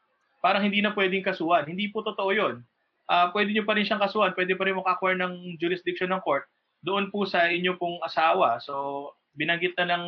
parang 0.44 0.64
hindi 0.64 0.84
na 0.84 0.92
pwedeng 0.92 1.24
kasuhan. 1.24 1.64
Hindi 1.64 1.88
po 1.88 2.04
totoo 2.04 2.32
'yun. 2.32 2.60
Uh, 3.08 3.28
pwede 3.32 3.56
niyo 3.56 3.64
pa 3.64 3.72
rin 3.76 3.88
siyang 3.88 4.04
kasuhan, 4.04 4.36
pwede 4.36 4.54
pa 4.54 4.68
rin 4.68 4.78
maka-acquire 4.78 5.18
ng 5.18 5.58
jurisdiction 5.58 6.12
ng 6.12 6.22
court 6.22 6.46
doon 6.80 7.12
po 7.12 7.28
sa 7.28 7.48
inyo 7.48 7.76
pong 7.76 8.00
asawa. 8.00 8.56
So, 8.62 9.12
binanggit 9.36 9.76
na 9.76 9.96
ng 9.96 10.04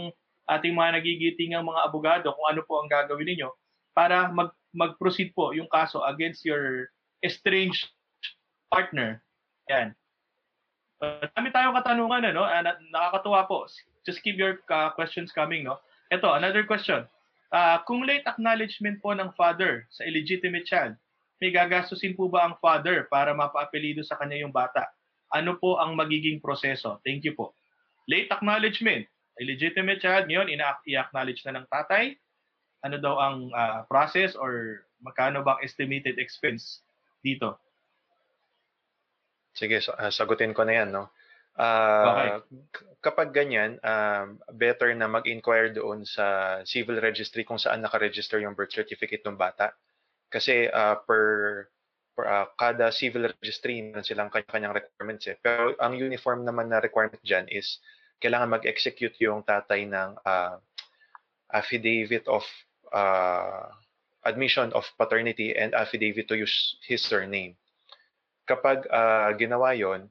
ating 0.48 0.74
mga 0.74 0.98
nagigiting 0.98 1.54
ang 1.54 1.66
mga 1.66 1.80
abogado 1.86 2.26
kung 2.34 2.46
ano 2.48 2.60
po 2.66 2.82
ang 2.82 2.88
gagawin 2.90 3.28
ninyo 3.28 3.48
para 3.92 4.30
mag, 4.32 4.50
mag-proceed 4.74 5.30
po 5.36 5.52
yung 5.54 5.68
kaso 5.70 6.02
against 6.08 6.42
your 6.42 6.88
estranged 7.22 7.92
partner. 8.72 9.22
Yan. 9.70 9.94
Dami 11.02 11.50
tayong 11.50 11.76
katanungan, 11.82 12.30
ano? 12.30 12.46
Uh, 12.46 12.62
nakakatuwa 12.94 13.46
po. 13.46 13.66
Just 14.06 14.22
keep 14.22 14.38
your 14.38 14.62
uh, 14.70 14.90
questions 14.94 15.34
coming, 15.34 15.66
no? 15.66 15.78
Ito, 16.14 16.34
another 16.34 16.66
question. 16.66 17.06
Uh, 17.52 17.78
kung 17.84 18.06
late 18.06 18.24
acknowledgement 18.24 19.02
po 19.04 19.12
ng 19.12 19.34
father 19.34 19.84
sa 19.92 20.06
illegitimate 20.06 20.64
child, 20.64 20.96
may 21.42 21.50
gagastusin 21.50 22.14
po 22.14 22.30
ba 22.30 22.48
ang 22.48 22.54
father 22.62 23.10
para 23.10 23.34
mapa-apelido 23.34 24.00
sa 24.06 24.14
kanya 24.16 24.40
yung 24.40 24.54
bata? 24.54 24.88
ano 25.32 25.56
po 25.56 25.80
ang 25.80 25.96
magiging 25.96 26.38
proseso? 26.38 27.00
Thank 27.02 27.24
you 27.24 27.32
po. 27.32 27.56
Late 28.06 28.28
acknowledgement. 28.28 29.08
Illegitimate 29.40 30.00
child, 30.02 30.28
ngayon 30.28 30.52
i-acknowledge 30.84 31.40
na 31.48 31.56
ng 31.60 31.66
tatay. 31.70 32.16
Ano 32.82 32.98
daw 32.98 33.14
ang 33.16 33.36
uh, 33.54 33.86
process 33.86 34.36
or 34.36 34.84
magkano 35.00 35.40
bang 35.40 35.62
estimated 35.64 36.18
expense 36.18 36.84
dito? 37.24 37.56
Sige, 39.54 39.80
so, 39.80 39.94
uh, 39.96 40.12
sagutin 40.12 40.52
ko 40.52 40.64
na 40.66 40.74
yan. 40.82 40.90
No? 40.92 41.12
Uh, 41.52 42.08
okay. 42.08 42.28
Kapag 43.04 43.28
ganyan, 43.36 43.76
uh, 43.84 44.32
better 44.56 44.92
na 44.96 45.08
mag-inquire 45.08 45.72
doon 45.72 46.08
sa 46.08 46.58
civil 46.64 46.96
registry 47.00 47.44
kung 47.44 47.60
saan 47.60 47.84
nakaregister 47.84 48.40
yung 48.40 48.56
birth 48.56 48.72
certificate 48.72 49.24
ng 49.28 49.36
bata. 49.36 49.76
Kasi 50.32 50.64
uh, 50.72 50.96
per 51.04 51.68
uh, 52.20 52.46
kada 52.56 52.88
civil 52.88 53.28
registry 53.28 53.84
meron 53.84 54.04
silang 54.04 54.32
kanya-kanyang 54.32 54.76
requirements 54.76 55.28
eh. 55.28 55.36
Pero 55.40 55.76
ang 55.76 55.92
uniform 55.92 56.44
naman 56.48 56.72
na 56.72 56.80
requirement 56.80 57.20
dyan 57.20 57.44
is 57.52 57.80
kailangan 58.22 58.54
mag-execute 58.54 59.18
yung 59.18 59.42
tatay 59.42 59.84
ng 59.90 60.14
uh, 60.22 60.56
affidavit 61.50 62.24
of 62.30 62.46
uh, 62.94 63.66
admission 64.22 64.70
of 64.72 64.86
paternity 64.94 65.50
and 65.58 65.74
affidavit 65.74 66.30
to 66.30 66.38
use 66.38 66.78
his 66.86 67.02
surname. 67.02 67.58
Kapag 68.46 68.86
uh, 68.86 69.34
ginawa 69.34 69.74
yon, 69.74 70.06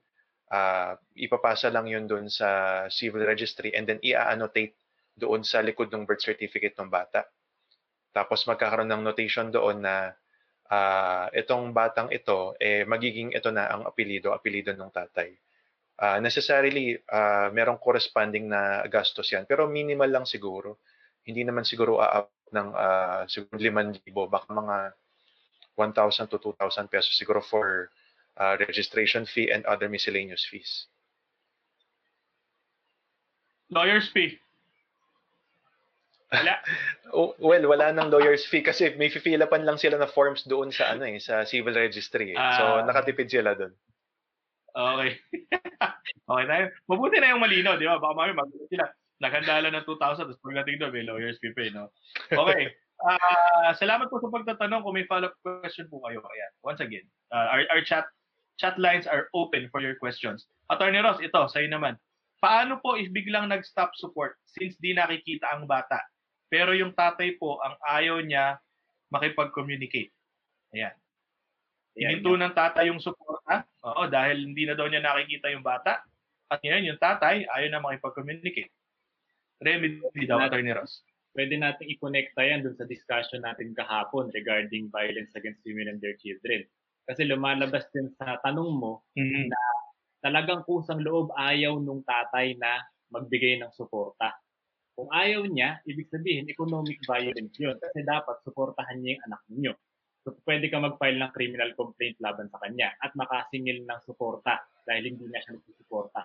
uh, 0.52 1.00
ipapasa 1.16 1.72
lang 1.72 1.88
yun 1.88 2.06
doon 2.06 2.28
sa 2.28 2.84
civil 2.92 3.24
registry 3.24 3.72
and 3.72 3.88
then 3.88 4.04
i-annotate 4.04 4.76
doon 5.16 5.48
sa 5.48 5.64
likod 5.64 5.88
ng 5.92 6.04
birth 6.04 6.24
certificate 6.24 6.76
ng 6.76 6.92
bata. 6.92 7.24
Tapos 8.12 8.44
magkakaroon 8.44 8.92
ng 8.92 9.04
notation 9.08 9.48
doon 9.48 9.80
na 9.80 10.12
uh, 10.68 11.28
itong 11.32 11.72
batang 11.72 12.12
ito, 12.12 12.56
eh, 12.60 12.84
magiging 12.84 13.32
ito 13.32 13.52
na 13.52 13.72
ang 13.72 13.88
apelido, 13.88 14.36
apelido 14.36 14.76
ng 14.76 14.92
tatay. 14.92 15.32
Ah, 16.02 16.18
necessarily 16.18 16.98
ah, 17.08 17.54
merong 17.54 17.78
corresponding 17.78 18.50
na 18.50 18.82
gastos 18.90 19.30
yan. 19.30 19.46
Pero 19.46 19.70
minimal 19.70 20.10
lang 20.10 20.26
siguro. 20.26 20.82
Hindi 21.22 21.46
naman 21.46 21.62
siguro 21.64 22.02
aabot 22.02 22.34
ng 22.52 22.70
ah, 22.74 23.24
siguro 23.30 23.56
5,000, 23.56 24.02
baka 24.28 24.50
mga 24.50 24.78
1,000 25.78 26.28
to 26.28 26.38
2,000 26.42 26.90
pesos 26.92 27.14
siguro 27.14 27.40
for 27.40 27.88
ah, 28.42 28.58
registration 28.58 29.24
fee 29.30 29.54
and 29.54 29.62
other 29.70 29.88
miscellaneous 29.88 30.44
fees. 30.44 30.90
Lawyer's 33.72 34.10
fee. 34.12 34.36
Wala. 36.32 36.56
Oh, 37.12 37.36
well, 37.44 37.60
wala 37.68 37.92
nang 37.92 38.08
lawyer's 38.08 38.48
fee 38.48 38.64
kasi 38.64 38.96
may 38.96 39.12
fifilapan 39.12 39.68
lang 39.68 39.76
sila 39.76 40.00
na 40.00 40.08
forms 40.08 40.48
doon 40.48 40.72
sa 40.72 40.96
ano 40.96 41.04
eh, 41.04 41.20
sa 41.20 41.44
civil 41.44 41.76
registry. 41.76 42.32
Eh. 42.32 42.40
So 42.40 42.64
Ah. 42.80 42.88
nakatipid 42.88 43.28
sila 43.28 43.52
doon. 43.52 43.76
Okay. 44.72 45.12
okay 46.32 46.46
tayo. 46.48 46.66
Mabuti 46.88 47.18
na 47.20 47.36
yung 47.36 47.44
malino, 47.44 47.76
di 47.76 47.88
ba? 47.88 48.00
Baka 48.00 48.14
mami 48.16 48.34
magulat 48.36 48.70
sila. 48.72 48.86
Naghanda 49.22 49.62
lang 49.62 49.74
ng 49.78 49.86
2,000 49.86 50.26
tapos 50.26 50.42
pagdating 50.42 50.82
doon, 50.82 50.94
may 50.96 51.06
lawyer's 51.06 51.38
fee 51.38 51.54
pa, 51.54 51.62
eh, 51.68 51.72
no? 51.72 51.92
Okay. 52.32 52.72
Ah, 53.02 53.74
salamat 53.82 54.14
po 54.14 54.22
sa 54.22 54.30
pagtatanong. 54.30 54.86
Kung 54.86 54.94
may 54.94 55.10
follow-up 55.10 55.34
question 55.42 55.90
po 55.90 56.06
kayo, 56.06 56.22
ayan. 56.22 56.52
Once 56.62 56.86
again, 56.86 57.02
ah, 57.34 57.50
our, 57.50 57.66
our 57.74 57.82
chat 57.82 58.06
chat 58.62 58.78
lines 58.78 59.10
are 59.10 59.26
open 59.34 59.66
for 59.74 59.82
your 59.82 59.98
questions. 59.98 60.46
Attorney 60.70 61.02
Ross, 61.02 61.18
ito, 61.18 61.42
sa'yo 61.50 61.66
naman. 61.66 61.98
Paano 62.38 62.78
po 62.78 62.94
if 62.94 63.10
biglang 63.10 63.50
nag-stop 63.50 63.98
support 63.98 64.38
since 64.46 64.78
di 64.78 64.94
nakikita 64.94 65.50
ang 65.50 65.66
bata? 65.66 65.98
Pero 66.46 66.78
yung 66.78 66.94
tatay 66.94 67.42
po, 67.42 67.58
ang 67.66 67.74
ayaw 67.90 68.22
niya 68.22 68.62
makipag-communicate. 69.10 70.14
Ayan. 70.78 70.94
Hininto 71.96 72.34
ng 72.40 72.54
tatay 72.56 72.88
yung 72.88 73.04
suporta. 73.04 73.68
Oo, 73.84 74.08
dahil 74.08 74.48
hindi 74.48 74.64
na 74.64 74.76
daw 74.78 74.88
niya 74.88 75.04
nakikita 75.04 75.52
yung 75.52 75.66
bata. 75.66 76.04
At 76.52 76.60
ngayon, 76.64 76.96
yung 76.96 77.00
tatay, 77.00 77.48
ayaw 77.48 77.70
na 77.72 77.84
makipag-communicate. 77.84 78.72
Remedy 79.62 80.26
daw, 80.26 80.42
Attorney 80.42 80.74
Ross. 80.74 81.06
pwede 81.32 81.56
natin 81.56 81.88
i-connecta 81.88 82.44
yan 82.44 82.60
dun 82.66 82.76
sa 82.76 82.84
discussion 82.84 83.40
natin 83.46 83.72
kahapon 83.72 84.28
regarding 84.36 84.92
violence 84.92 85.32
against 85.40 85.64
women 85.64 85.88
and 85.88 86.04
their 86.04 86.18
children. 86.20 86.68
Kasi 87.08 87.24
lumalabas 87.24 87.88
din 87.96 88.12
sa 88.20 88.36
tanong 88.44 88.72
mo, 88.76 89.08
Mhm. 89.16 89.48
talagang 90.20 90.62
kusang 90.68 91.00
loob 91.00 91.32
ayaw 91.40 91.80
nung 91.80 92.04
tatay 92.04 92.60
na 92.60 92.84
magbigay 93.16 93.64
ng 93.64 93.72
suporta. 93.72 94.36
Kung 94.92 95.08
ayaw 95.10 95.48
niya, 95.48 95.80
ibig 95.88 96.12
sabihin 96.12 96.52
economic 96.52 97.00
violence 97.08 97.56
yun. 97.58 97.80
Kasi 97.80 98.04
dapat 98.04 98.44
suportahan 98.44 99.00
niya 99.00 99.18
yung 99.18 99.24
anak 99.32 99.42
ninyo. 99.48 99.74
Pwede 100.22 100.70
ka 100.70 100.78
mag-file 100.78 101.18
ng 101.18 101.34
criminal 101.34 101.74
complaint 101.74 102.14
laban 102.22 102.46
sa 102.54 102.62
kanya 102.62 102.94
at 103.02 103.10
makasingil 103.18 103.82
ng 103.82 104.00
suporta 104.06 104.62
dahil 104.86 105.10
hindi 105.10 105.26
na 105.26 105.42
siya 105.42 105.58
nagsusuporta. 105.58 106.22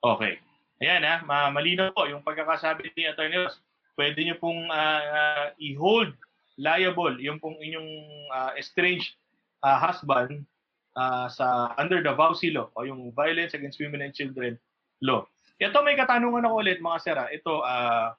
Okay. 0.00 0.40
Ayan 0.80 1.04
ha, 1.04 1.20
ma 1.22 1.52
malinaw 1.52 1.92
po 1.92 2.08
yung 2.08 2.24
pagkakasabi 2.24 2.88
ni 2.96 3.04
Attorney 3.04 3.36
Ross. 3.36 3.60
Pwede 3.94 4.16
niyo 4.24 4.40
pong 4.40 4.66
ah, 4.72 5.02
ah, 5.04 5.46
i-hold 5.60 6.16
liable 6.56 7.20
yung 7.20 7.36
pong 7.36 7.60
inyong 7.60 7.90
ah, 8.32 8.52
estranged 8.56 9.14
ah, 9.60 9.76
husband 9.76 10.42
ah, 10.96 11.28
sa 11.28 11.76
under 11.76 12.00
the 12.00 12.10
VAUSI 12.16 12.56
law 12.56 12.72
o 12.74 12.88
yung 12.88 13.12
Violence 13.12 13.52
Against 13.52 13.78
Women 13.78 14.08
and 14.08 14.16
Children 14.16 14.56
law. 15.04 15.28
Ito 15.60 15.84
may 15.84 15.94
katanungan 15.94 16.48
ako 16.48 16.54
ulit 16.64 16.80
mga 16.80 16.98
sera. 17.04 17.24
Ito 17.28 17.60
ah 17.60 18.16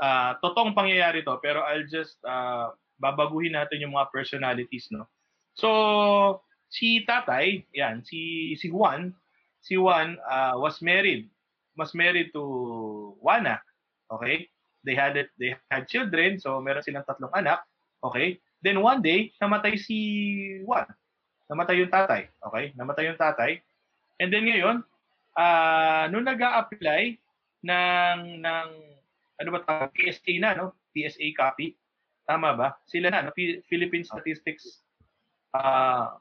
ah, 0.00 0.36
totoong 0.40 0.74
pangyayari 0.74 1.22
to 1.22 1.36
pero 1.44 1.62
I'll 1.64 1.86
just 1.86 2.18
ah, 2.24 2.72
babaguhin 3.00 3.56
natin 3.56 3.80
yung 3.80 3.96
mga 3.96 4.12
personalities 4.12 4.88
no. 4.92 5.08
So 5.56 6.40
si 6.68 7.04
tatay, 7.04 7.64
yan, 7.72 8.04
si 8.04 8.52
si 8.60 8.68
Juan, 8.68 9.12
si 9.64 9.76
Juan 9.76 10.20
uh, 10.28 10.56
was 10.60 10.80
married. 10.84 11.28
Was 11.78 11.96
married 11.96 12.32
to 12.36 12.44
Juana 13.24 13.60
okay? 14.12 14.50
They 14.84 14.96
had 14.96 15.16
it, 15.16 15.30
they 15.40 15.56
had 15.70 15.88
children 15.88 16.40
so 16.40 16.60
meron 16.60 16.84
silang 16.84 17.06
tatlong 17.06 17.32
anak 17.32 17.64
okay? 18.04 18.36
Then 18.60 18.84
one 18.84 19.00
day 19.00 19.32
namatay 19.40 19.80
si 19.80 19.96
Juan. 20.66 20.88
Namatay 21.48 21.80
yung 21.80 21.92
tatay 21.92 22.28
okay? 22.44 22.64
Namatay 22.76 23.08
yung 23.08 23.20
tatay. 23.20 23.64
And 24.20 24.28
then 24.28 24.44
ngayon 24.44 24.84
uh, 25.38 26.04
nung 26.12 26.26
nag-a-apply 26.28 27.16
ng 27.64 28.20
ng 28.44 28.68
ano 29.40 29.48
ba 29.56 29.64
tawag 29.64 29.90
PSA 29.96 30.32
na 30.38 30.52
no 30.52 30.76
PSA 30.92 31.32
copy 31.32 31.74
tama 32.28 32.52
ba 32.52 32.68
sila 32.84 33.08
na 33.08 33.24
no 33.24 33.34
Philippine 33.66 34.04
Statistics 34.04 34.84
uh, 35.56 36.14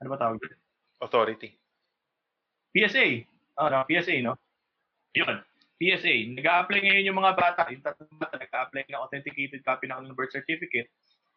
ano 0.00 0.08
ba 0.08 0.16
tawag? 0.16 0.40
Authority. 1.04 1.52
PSA. 2.72 3.28
Oh, 3.60 3.68
no, 3.68 3.84
PSA, 3.84 4.24
no? 4.24 4.40
Yun. 5.12 5.44
PSA. 5.80 6.36
Nag-a-apply 6.36 6.80
ngayon 6.80 7.08
yung 7.08 7.20
mga 7.20 7.36
bata, 7.36 7.62
yung 7.68 7.84
tatlong 7.84 8.20
bata, 8.20 8.36
nag-a-apply 8.40 8.88
ng 8.88 9.00
authenticated 9.00 9.60
copy 9.64 9.88
ng 9.88 10.12
birth 10.16 10.32
certificate, 10.32 10.88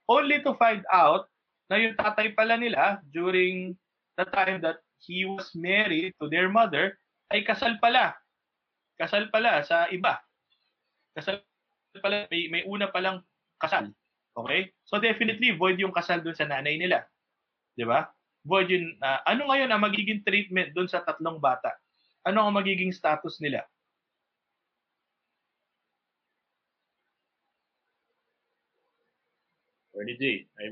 only 0.07 0.39
to 0.43 0.55
find 0.59 0.83
out 0.91 1.27
na 1.71 1.79
yung 1.79 1.95
tatay 1.95 2.31
pala 2.35 2.59
nila 2.59 2.99
during 3.11 3.75
the 4.19 4.27
time 4.31 4.59
that 4.59 4.83
he 4.99 5.23
was 5.27 5.51
married 5.55 6.11
to 6.19 6.27
their 6.27 6.47
mother 6.51 6.99
ay 7.31 7.43
kasal 7.43 7.75
pala. 7.79 8.15
Kasal 8.99 9.31
pala 9.31 9.63
sa 9.63 9.87
iba. 9.91 10.19
Kasal 11.13 11.41
pala, 12.01 12.25
may, 12.33 12.49
may 12.49 12.63
una 12.65 12.89
palang 12.89 13.21
kasal. 13.61 13.93
Okay? 14.33 14.73
So 14.85 14.97
definitely 14.97 15.53
void 15.53 15.77
yung 15.77 15.93
kasal 15.93 16.21
dun 16.25 16.33
sa 16.33 16.49
nanay 16.49 16.77
nila. 16.77 17.05
'Di 17.77 17.85
ba? 17.85 18.09
void 18.43 18.67
yun. 18.67 18.99
ah, 18.99 19.23
ano 19.23 19.47
ngayon 19.47 19.71
ang 19.71 19.81
magiging 19.81 20.19
treatment 20.21 20.75
doon 20.75 20.87
sa 20.91 20.99
tatlong 20.99 21.39
bata? 21.39 21.71
Ano 22.27 22.43
ang 22.43 22.55
magiging 22.55 22.91
status 22.91 23.39
nila? 23.39 23.63
Attorney 29.93 30.17
J. 30.19 30.23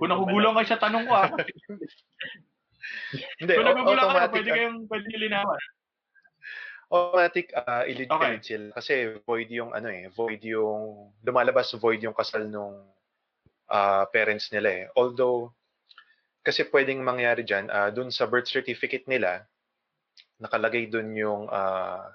Kung 0.01 0.12
nakugulang 0.12 0.58
kayo 0.58 0.67
sa 0.67 0.82
tanong 0.82 1.06
ko, 1.08 1.13
ah. 1.15 1.30
Hindi, 3.39 3.54
Kung 3.54 3.63
kayo, 3.69 3.86
automatic, 3.86 4.34
pwede 4.34 4.49
kayong 4.49 4.80
pwede 4.89 5.06
nyo 5.06 5.19
linawan. 5.21 5.62
Automatic 6.91 7.56
uh, 7.56 7.88
illegitimate 7.88 8.43
Okay. 8.43 8.51
sila 8.51 8.65
kasi 8.75 8.93
void 9.23 9.47
yung 9.47 9.71
ano 9.71 9.88
eh, 9.88 10.12
void 10.12 10.43
yung 10.43 11.10
lumalabas 11.23 11.71
void 11.80 12.04
yung 12.04 12.13
kasal 12.13 12.45
nung 12.45 12.84
ah, 13.71 14.04
parents 14.12 14.51
nila 14.51 14.69
eh. 14.69 14.86
Although 14.99 15.56
kasi 16.43 16.67
pwedeng 16.67 16.99
mangyari 16.99 17.47
diyan 17.47 17.71
dun 17.95 18.12
sa 18.12 18.27
birth 18.27 18.51
certificate 18.51 19.08
nila 19.08 19.47
nakalagay 20.41 20.89
dun 20.89 21.13
yung 21.13 21.45
ah, 21.47 22.12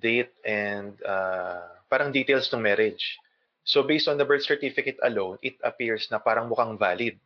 date 0.00 0.32
and 0.42 0.96
ah, 1.04 1.62
parang 1.86 2.10
details 2.10 2.48
ng 2.50 2.64
marriage. 2.64 3.20
So 3.64 3.84
based 3.84 4.08
on 4.08 4.16
the 4.16 4.26
birth 4.26 4.44
certificate 4.44 5.00
alone, 5.04 5.40
it 5.44 5.56
appears 5.64 6.08
na 6.08 6.20
parang 6.20 6.48
mukhang 6.48 6.76
valid. 6.80 7.16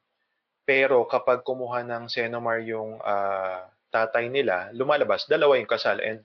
Pero 0.69 1.07
kapag 1.09 1.43
kumuha 1.43 1.83
ng 1.87 2.11
Senomar 2.11 2.61
yung 2.67 2.99
ah, 3.01 3.71
tatay 3.95 4.29
nila, 4.29 4.69
lumalabas 4.75 5.25
dalawa 5.25 5.57
yung 5.57 5.71
kasal 5.71 6.03
and 6.03 6.21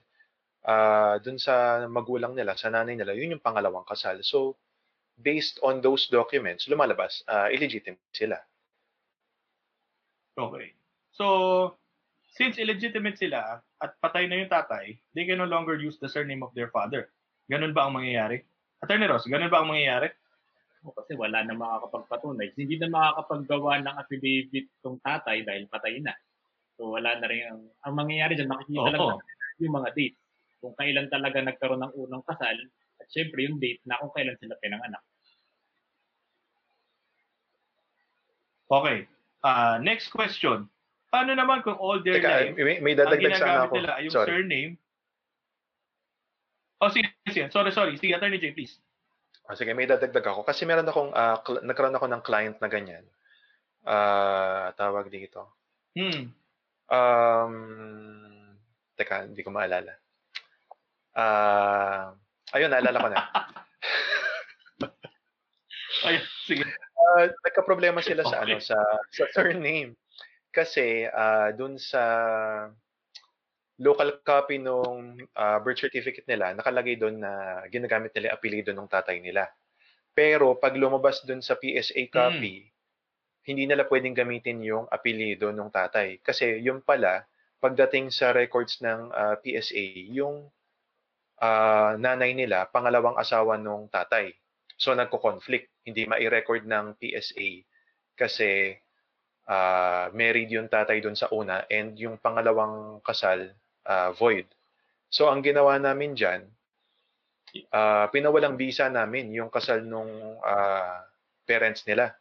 ah 0.63 1.19
dun 1.19 1.37
sa 1.39 1.85
magulang 1.87 2.35
nila, 2.35 2.55
sa 2.55 2.71
nanay 2.71 2.95
nila, 2.95 3.13
yun 3.15 3.35
yung 3.37 3.43
pangalawang 3.43 3.87
kasal. 3.87 4.19
So, 4.23 4.55
based 5.19 5.59
on 5.61 5.83
those 5.83 6.09
documents, 6.09 6.65
lumalabas, 6.65 7.21
ah, 7.29 7.51
illegitimate 7.51 8.01
sila. 8.15 8.39
Okay. 10.33 10.73
So, 11.13 11.77
since 12.33 12.57
illegitimate 12.57 13.21
sila 13.21 13.61
at 13.77 13.91
patay 14.01 14.25
na 14.25 14.41
yung 14.41 14.49
tatay, 14.49 14.97
they 15.13 15.29
can 15.29 15.37
no 15.37 15.45
longer 15.45 15.77
use 15.77 16.01
the 16.01 16.09
surname 16.09 16.41
of 16.41 16.49
their 16.57 16.73
father. 16.73 17.13
Ganun 17.51 17.77
ba 17.77 17.85
ang 17.85 17.93
mangyayari? 17.93 18.41
Attorney 18.81 19.05
Ross, 19.05 19.29
ganun 19.29 19.53
ba 19.53 19.61
ang 19.61 19.69
mangyayari? 19.69 20.09
O, 20.83 20.91
kasi 20.91 21.15
wala 21.15 21.45
na 21.45 21.55
makakapagpatunay. 21.55 22.51
Hindi 22.57 22.75
na 22.81 22.91
makakapaggawa 22.91 23.79
ng 23.85 23.95
affidavit 23.95 24.67
tong 24.83 24.99
tatay 24.99 25.45
dahil 25.47 25.69
patay 25.71 26.01
na. 26.03 26.11
So 26.75 26.97
wala 26.97 27.15
na 27.21 27.27
rin 27.29 27.45
ang, 27.47 27.61
ang 27.85 27.93
mangyayari 27.93 28.33
dyan, 28.35 28.49
makikita 28.49 28.89
lang 28.91 28.99
Oo. 28.99 29.21
natin 29.21 29.61
yung 29.61 29.75
mga 29.77 29.89
date. 29.95 30.17
Kung 30.63 30.79
kailan 30.79 31.11
talaga 31.11 31.43
nagkaroon 31.43 31.83
ng 31.83 31.93
unang 31.99 32.23
kasal, 32.23 32.55
at 33.03 33.07
syempre 33.11 33.43
yung 33.43 33.59
date 33.59 33.83
na 33.83 33.99
kung 33.99 34.15
kailan 34.15 34.39
sila 34.39 34.55
pinanganak. 34.63 35.03
Okay. 38.71 39.11
Ah, 39.43 39.75
next 39.83 40.07
question. 40.07 40.71
Paano 41.11 41.35
naman 41.35 41.61
kung 41.67 41.75
all 41.75 41.99
their 41.99 42.17
Teka, 42.17 42.31
life, 42.31 42.55
may, 42.55 42.79
may 42.79 42.95
ang 42.95 43.05
dadagdag 43.05 43.35
sana 43.35 43.43
ginagamit 43.43 43.67
ako. 43.67 43.75
nila 43.75 43.91
ay 43.91 44.03
yung 44.07 44.15
Sorry. 44.15 44.29
surname? 44.31 44.71
Oh, 46.79 46.89
sige, 46.89 47.07
sige. 47.27 47.43
Sorry, 47.51 47.71
sorry. 47.75 47.93
Sige, 47.99 48.15
Attorney 48.15 48.39
J, 48.39 48.55
please. 48.55 48.79
Ah, 49.45 49.59
sige, 49.59 49.75
may 49.75 49.85
dadagdag 49.85 50.23
ako. 50.23 50.47
Kasi 50.47 50.63
meron 50.63 50.87
akong, 50.87 51.11
ah, 51.11 51.43
cl- 51.43 51.61
nagkaroon 51.61 51.93
ako 51.99 52.07
ng 52.07 52.23
client 52.23 52.57
na 52.63 52.71
ganyan. 52.71 53.03
Ah, 53.83 54.71
tawag 54.79 55.11
dito. 55.11 55.59
Hmm. 55.93 56.31
Um, 56.87 57.55
teka, 58.95 59.27
hindi 59.27 59.43
ko 59.43 59.51
maalala. 59.51 60.02
Ah, 61.13 62.17
ayun, 62.53 62.69
naalala 62.73 62.97
ko 62.97 63.09
na. 63.09 63.19
Ay, 66.09 66.19
sige. 66.43 66.65
Ah, 66.97 67.29
nagka-problema 67.29 68.01
sila 68.01 68.25
sa 68.25 68.41
ano 68.41 68.57
sa 68.57 68.77
sa 69.13 69.23
surname. 69.31 69.93
Kasi 70.49 71.05
ah, 71.09 71.53
dun 71.53 71.77
sa 71.77 72.03
local 73.81 74.21
copy 74.25 74.57
nung 74.57 75.17
ah, 75.37 75.61
birth 75.61 75.81
certificate 75.81 76.25
nila, 76.25 76.53
nakalagay 76.57 76.97
doon 76.97 77.21
na 77.21 77.63
ginagamit 77.69 78.13
nila 78.13 78.33
yung 78.33 78.37
apelido 78.37 78.71
ng 78.73 78.89
tatay 78.89 79.21
nila. 79.21 79.49
Pero 80.13 80.57
pag 80.57 80.77
lumabas 80.77 81.25
doon 81.25 81.41
sa 81.41 81.57
PSA 81.57 82.09
copy, 82.13 82.69
hindi 83.49 83.63
nila 83.65 83.89
pwedeng 83.89 84.15
gamitin 84.15 84.61
yung 84.61 84.85
apelido 84.89 85.49
ng 85.49 85.69
tatay. 85.73 86.21
Kasi 86.21 86.61
yung 86.61 86.85
pala, 86.85 87.25
pagdating 87.59 88.13
sa 88.13 88.31
records 88.33 88.81
ng 88.81 89.09
ah, 89.13 89.35
PSA, 89.41 90.09
yung 90.13 90.49
ah, 91.41 91.95
nanay 91.97 92.35
nila, 92.37 92.69
pangalawang 92.69 93.17
asawa 93.17 93.57
nung 93.57 93.89
tatay. 93.89 94.33
So 94.77 94.93
nagko-conflict, 94.93 95.85
hindi 95.87 96.05
mai-record 96.09 96.65
ng 96.65 96.97
PSA 96.99 97.63
kasi 98.13 98.77
ah, 99.47 100.09
married 100.13 100.51
yung 100.53 100.69
tatay 100.69 101.01
doon 101.01 101.17
sa 101.17 101.29
una 101.33 101.65
and 101.69 101.97
yung 101.97 102.19
pangalawang 102.19 102.99
kasal 103.01 103.51
ah, 103.87 104.11
void. 104.13 104.47
So 105.13 105.29
ang 105.29 105.45
ginawa 105.45 105.77
namin 105.77 106.17
diyan, 106.17 106.41
ah, 107.73 108.09
pinawalang 108.09 108.57
visa 108.57 108.89
namin 108.89 109.33
yung 109.33 109.49
kasal 109.53 109.85
nung 109.85 110.09
ah, 110.41 111.05
parents 111.45 111.85
nila. 111.85 112.15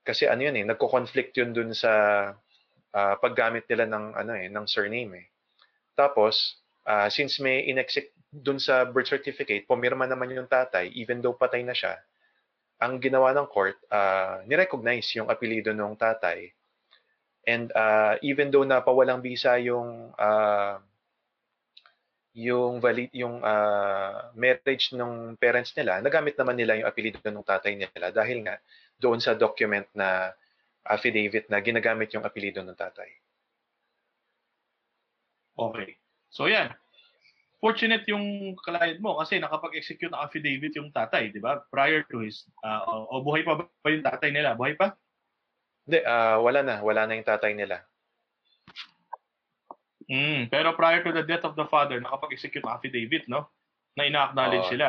Kasi 0.00 0.26
ano 0.26 0.48
yun 0.48 0.56
eh, 0.56 0.64
nagko-conflict 0.64 1.36
yun 1.36 1.52
dun 1.52 1.70
sa 1.76 1.92
ah, 2.94 3.14
paggamit 3.20 3.68
nila 3.68 3.84
ng 3.90 4.04
ano 4.16 4.32
eh, 4.36 4.48
ng 4.48 4.66
surname 4.66 5.12
eh. 5.20 5.26
Tapos, 5.92 6.59
ah, 6.90 7.06
since 7.06 7.38
may 7.38 7.70
inexec 7.70 8.10
dun 8.30 8.58
sa 8.58 8.82
birth 8.86 9.10
certificate, 9.10 9.66
pumirma 9.66 10.10
naman 10.10 10.34
yung 10.34 10.50
tatay, 10.50 10.90
even 10.98 11.22
though 11.22 11.34
patay 11.34 11.62
na 11.62 11.74
siya, 11.74 11.98
ang 12.80 12.98
ginawa 12.98 13.30
ng 13.36 13.46
court, 13.46 13.76
uh, 13.92 14.40
nirecognize 14.48 15.12
yung 15.14 15.28
apelido 15.28 15.70
ng 15.70 15.94
tatay. 15.94 16.48
And 17.44 17.68
uh, 17.76 18.16
even 18.24 18.48
though 18.48 18.64
napawalang 18.64 19.20
visa 19.20 19.60
yung 19.60 20.14
uh, 20.16 20.80
yung 22.32 22.78
valid 22.78 23.10
yung 23.12 23.42
uh, 23.42 24.32
marriage 24.32 24.96
ng 24.96 25.36
parents 25.36 25.76
nila, 25.76 26.00
nagamit 26.00 26.38
naman 26.38 26.56
nila 26.56 26.80
yung 26.80 26.88
apelido 26.88 27.20
ng 27.20 27.44
tatay 27.44 27.76
nila 27.76 28.08
dahil 28.14 28.46
nga 28.46 28.56
doon 28.96 29.20
sa 29.20 29.36
document 29.36 29.84
na 29.92 30.32
affidavit 30.86 31.52
na 31.52 31.60
ginagamit 31.60 32.08
yung 32.16 32.24
apelido 32.24 32.64
ng 32.64 32.76
tatay. 32.76 33.10
Okay. 35.60 35.99
So 36.30 36.46
yan. 36.46 36.70
Fortunate 37.60 38.08
yung 38.08 38.56
client 38.56 39.04
mo 39.04 39.20
kasi 39.20 39.36
nakapag-execute 39.36 40.08
ng 40.08 40.22
affidavit 40.24 40.72
yung 40.80 40.88
tatay, 40.88 41.28
di 41.28 41.42
ba? 41.42 41.60
Prior 41.68 42.00
to 42.08 42.24
his, 42.24 42.48
uh, 42.64 42.80
o, 42.88 42.92
o 43.12 43.14
buhay 43.20 43.44
pa 43.44 43.60
ba 43.60 43.88
yung 43.92 44.06
tatay 44.06 44.32
nila? 44.32 44.56
Buhay 44.56 44.80
pa? 44.80 44.96
Hindi, 45.84 46.00
uh, 46.00 46.40
wala 46.40 46.64
na. 46.64 46.80
Wala 46.80 47.04
na 47.04 47.20
yung 47.20 47.28
tatay 47.28 47.52
nila. 47.52 47.84
Mm, 50.08 50.48
pero 50.48 50.72
prior 50.72 51.04
to 51.04 51.12
the 51.12 51.22
death 51.22 51.44
of 51.44 51.52
the 51.54 51.68
father, 51.68 52.00
nakapag-execute 52.00 52.64
ng 52.64 52.72
affidavit, 52.72 53.28
no? 53.28 53.46
Na 53.94 54.08
ina-acknowledge 54.08 54.66
Oo. 54.66 54.72
sila. 54.72 54.86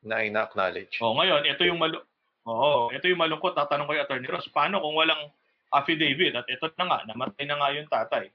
Na 0.00 0.24
ina-acknowledge. 0.24 0.96
O 1.04 1.14
ngayon, 1.20 1.44
ito 1.44 1.68
yung 1.68 1.78
malu 1.78 2.00
Oo, 2.48 2.88
ito 2.88 3.04
yung 3.04 3.20
malungkot. 3.20 3.52
Tatanong 3.52 3.84
ko 3.84 3.92
yung 3.92 4.04
Attorney 4.08 4.30
Ross, 4.32 4.48
paano 4.48 4.80
kung 4.80 4.96
walang 4.96 5.28
affidavit? 5.70 6.32
At 6.32 6.48
ito 6.48 6.72
na 6.80 6.84
nga, 6.88 6.98
namatay 7.04 7.44
na 7.44 7.56
nga 7.60 7.68
yung 7.76 7.88
tatay. 7.90 8.32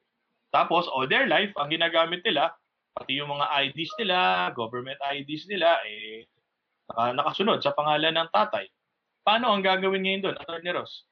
Tapos, 0.56 0.88
all 0.88 1.04
their 1.04 1.28
life, 1.28 1.52
ang 1.60 1.68
ginagamit 1.68 2.24
nila, 2.24 2.56
pati 2.96 3.20
yung 3.20 3.28
mga 3.28 3.44
IDs 3.68 3.92
nila, 4.00 4.18
government 4.56 4.96
IDs 5.04 5.52
nila, 5.52 5.84
eh, 5.84 6.24
naka- 6.88 7.12
nakasunod 7.12 7.60
sa 7.60 7.76
pangalan 7.76 8.16
ng 8.16 8.32
tatay. 8.32 8.72
Paano 9.20 9.52
ang 9.52 9.60
gagawin 9.60 10.08
ngayon 10.08 10.24
doon, 10.24 10.38
Attorney 10.40 10.72
Ross? 10.72 11.04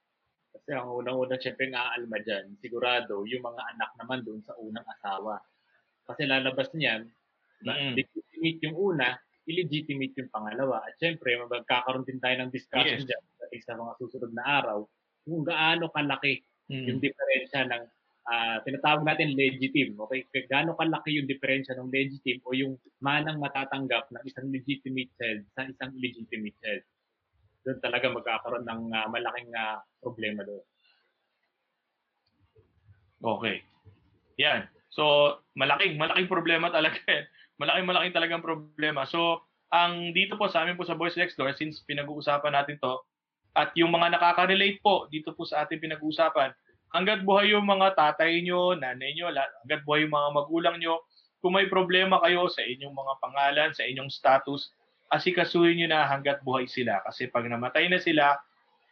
Kasi 0.55 0.71
ang 0.71 0.95
unang-unang 0.95 1.43
syempre 1.43 1.67
nga 1.67 1.91
aalma 1.91 2.23
dyan, 2.23 2.55
sigurado 2.63 3.27
yung 3.27 3.43
mga 3.43 3.61
anak 3.75 3.91
naman 3.99 4.23
doon 4.23 4.39
sa 4.47 4.55
unang 4.55 4.85
asawa. 4.95 5.43
Kasi 6.07 6.23
lalabas 6.23 6.71
niyan, 6.71 7.03
na 7.63 7.73
Mm. 7.79 7.95
legitimate 7.99 8.59
yung 8.63 8.75
una, 8.75 9.15
illegitimate 9.43 10.15
yung 10.19 10.31
pangalawa. 10.31 10.83
At 10.87 10.95
syempre, 10.99 11.35
magkakaroon 11.35 12.07
din 12.07 12.19
tayo 12.19 12.35
ng 12.43 12.51
discussion 12.53 13.03
Yes. 13.03 13.07
dyan 13.11 13.23
sa 13.63 13.75
mga 13.75 13.91
susunod 13.99 14.31
na 14.31 14.43
araw 14.63 14.79
kung 15.23 15.43
gaano 15.43 15.91
kalaki 15.91 16.43
yung 16.69 16.99
Mm. 16.99 17.03
diferensya 17.03 17.67
ng 17.67 17.83
ah, 18.27 18.57
tinatawag 18.63 19.03
natin 19.03 19.35
legitim. 19.35 19.95
Okay? 20.07 20.27
Gaano 20.47 20.75
kalaki 20.79 21.19
yung 21.19 21.27
diferensya 21.27 21.75
ng 21.75 21.91
legitim 21.91 22.39
o 22.47 22.55
yung 22.55 22.79
manang 23.03 23.39
matatanggap 23.39 24.07
ng 24.11 24.23
isang 24.27 24.47
legitimate 24.51 25.11
child 25.19 25.41
sa 25.55 25.67
isang 25.67 25.91
illegitimate 25.99 26.57
child. 26.63 26.83
Doon 27.63 27.79
talaga 27.79 28.11
magkakaroon 28.11 28.65
ng 28.67 28.81
ah, 28.95 29.07
malaking 29.11 29.51
ah, 29.55 29.79
problema 29.99 30.43
doon. 30.43 30.63
Okay. 33.23 33.63
Yan. 34.35 34.67
So, 34.91 35.35
malaking, 35.55 35.95
malaking 35.95 36.27
problema 36.27 36.69
talaga. 36.69 36.99
Malaking, 37.61 37.85
malaking 37.85 38.17
talagang 38.17 38.41
problema. 38.41 39.05
So, 39.05 39.45
ang 39.69 40.09
dito 40.09 40.33
po 40.41 40.49
sa 40.49 40.65
amin 40.65 40.73
po 40.73 40.89
sa 40.89 40.97
Boys 40.97 41.13
Next 41.13 41.37
Door, 41.37 41.53
since 41.53 41.85
pinag-uusapan 41.85 42.49
natin 42.49 42.81
to, 42.81 42.97
at 43.53 43.69
yung 43.77 43.93
mga 43.93 44.17
nakaka-relate 44.17 44.81
po 44.81 45.05
dito 45.13 45.37
po 45.37 45.45
sa 45.45 45.61
ating 45.61 45.77
pinag-uusapan, 45.77 46.49
hanggat 46.93 47.25
buhay 47.25 47.51
yung 47.51 47.65
mga 47.65 47.97
tatay 47.97 48.39
nyo, 48.45 48.77
nanay 48.77 49.17
nyo, 49.17 49.33
hanggat 49.33 49.81
buhay 49.83 50.05
yung 50.05 50.13
mga 50.13 50.29
magulang 50.29 50.77
nyo, 50.77 51.01
kung 51.41 51.57
may 51.57 51.67
problema 51.67 52.21
kayo 52.23 52.47
sa 52.47 52.63
inyong 52.63 52.95
mga 52.95 53.13
pangalan, 53.19 53.69
sa 53.75 53.83
inyong 53.83 54.07
status, 54.07 54.71
asikasuhin 55.11 55.83
nyo 55.83 55.87
na 55.91 56.07
hanggat 56.07 56.39
buhay 56.45 56.69
sila. 56.69 57.03
Kasi 57.03 57.27
pag 57.27 57.49
namatay 57.49 57.91
na 57.91 57.99
sila, 57.99 58.37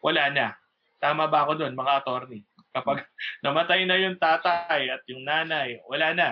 wala 0.04 0.28
na. 0.34 0.58
Tama 1.00 1.30
ba 1.32 1.48
ako 1.48 1.64
doon, 1.64 1.78
mga 1.78 2.04
attorney? 2.04 2.44
Kapag 2.76 3.06
namatay 3.46 3.88
na 3.88 3.96
yung 4.02 4.18
tatay 4.20 4.92
at 4.92 5.02
yung 5.08 5.24
nanay, 5.24 5.80
wala 5.88 6.12
na. 6.12 6.30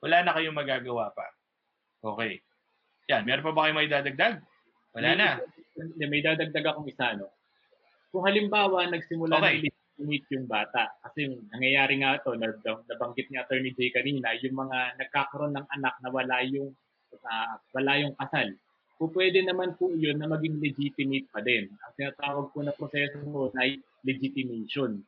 Wala 0.00 0.24
na 0.24 0.34
kayong 0.34 0.56
magagawa 0.56 1.12
pa. 1.12 1.28
Okay. 2.00 2.40
Yan, 3.12 3.28
meron 3.28 3.44
pa 3.44 3.52
ba 3.52 3.68
kayong 3.68 3.78
may 3.78 3.90
dadagdag? 3.92 4.40
Wala 4.96 5.10
na. 5.14 5.28
May, 6.00 6.08
may 6.08 6.22
dadagdag 6.24 6.66
akong 6.66 6.88
isa, 6.88 7.14
no? 7.14 7.30
Kung 8.10 8.26
halimbawa, 8.26 8.90
nagsimula 8.90 9.38
Okay. 9.38 9.70
na 9.70 9.79
legitimate 10.00 10.32
yung 10.32 10.48
bata, 10.48 10.96
kasi 11.04 11.28
nangyayari 11.52 12.00
nga 12.00 12.16
ito, 12.16 12.32
nab- 12.32 12.84
nabanggit 12.88 13.28
ni 13.28 13.36
Attorney 13.36 13.76
Jay 13.76 13.92
kanina, 13.92 14.32
yung 14.40 14.56
mga 14.56 14.96
nagkakaroon 14.96 15.52
ng 15.52 15.66
anak 15.76 15.94
na 16.00 16.08
wala 16.08 16.36
yung, 16.48 16.72
ah, 17.28 17.60
wala 17.76 17.92
yung 18.00 18.16
kasal. 18.16 18.48
Kung 18.96 19.12
pwede 19.12 19.44
naman 19.44 19.76
po 19.76 19.92
yun 19.92 20.20
na 20.20 20.28
maging 20.28 20.60
legitimate 20.60 21.28
pa 21.32 21.40
din. 21.40 21.68
Ang 21.68 21.92
tinatawag 21.96 22.52
po 22.52 22.60
na 22.60 22.72
proseso 22.76 23.16
mo 23.24 23.48
ay 23.56 23.80
legitimation. 24.04 25.00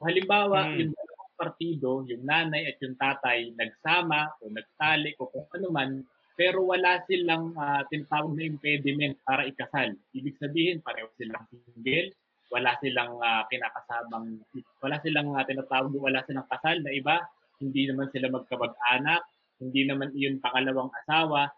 Halimbawa, 0.00 0.72
Hmm. 0.72 0.76
yung 0.76 0.92
dalawang 0.92 1.34
partido, 1.36 1.90
yung 2.04 2.24
nanay 2.24 2.68
at 2.68 2.76
yung 2.84 2.96
tatay, 2.96 3.52
nagsama 3.56 4.28
o 4.40 4.52
nagtalik 4.52 5.16
o 5.20 5.28
kung 5.28 5.48
ano 5.56 5.68
man, 5.72 5.90
pero 6.36 6.68
wala 6.68 7.00
silang 7.08 7.56
ah, 7.56 7.80
tinatawag 7.88 8.36
na 8.36 8.44
impediment 8.44 9.16
para 9.24 9.48
ikasal. 9.48 9.96
Ibig 10.12 10.36
sabihin, 10.36 10.84
pareho 10.84 11.08
silang 11.16 11.48
single, 11.48 12.12
wala 12.50 12.78
silang 12.78 13.18
ah, 13.22 13.42
kinakasamang, 13.50 14.40
wala 14.82 14.96
silang 15.02 15.34
ah, 15.34 15.44
tinatawag, 15.46 15.92
wala 15.96 16.22
silang 16.26 16.46
kasal 16.46 16.78
na 16.82 16.92
iba, 16.94 17.22
hindi 17.58 17.88
naman 17.88 18.12
sila 18.12 18.30
magkamag-anak, 18.30 19.22
hindi 19.58 19.88
naman 19.88 20.12
iyon 20.12 20.38
pangalawang 20.38 20.92
asawa, 21.04 21.50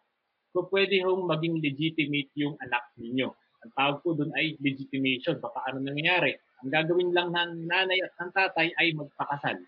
so 0.55 0.64
pwede 0.72 1.03
hong 1.05 1.27
maging 1.29 1.61
legitimate 1.61 2.31
yung 2.38 2.57
anak 2.62 2.88
ninyo. 2.96 3.29
Ang 3.66 3.72
tawag 3.74 3.98
po 4.07 4.14
doon 4.14 4.31
ay 4.38 4.55
legitimation. 4.62 5.42
Baka 5.42 5.66
ano 5.66 5.83
nangyayari? 5.83 6.38
Ang 6.62 6.70
gagawin 6.70 7.11
lang 7.11 7.35
ng 7.35 7.66
nanay 7.66 7.98
at 8.03 8.14
ng 8.18 8.31
tatay 8.31 8.70
ay 8.79 8.94
magpakasal. 8.94 9.59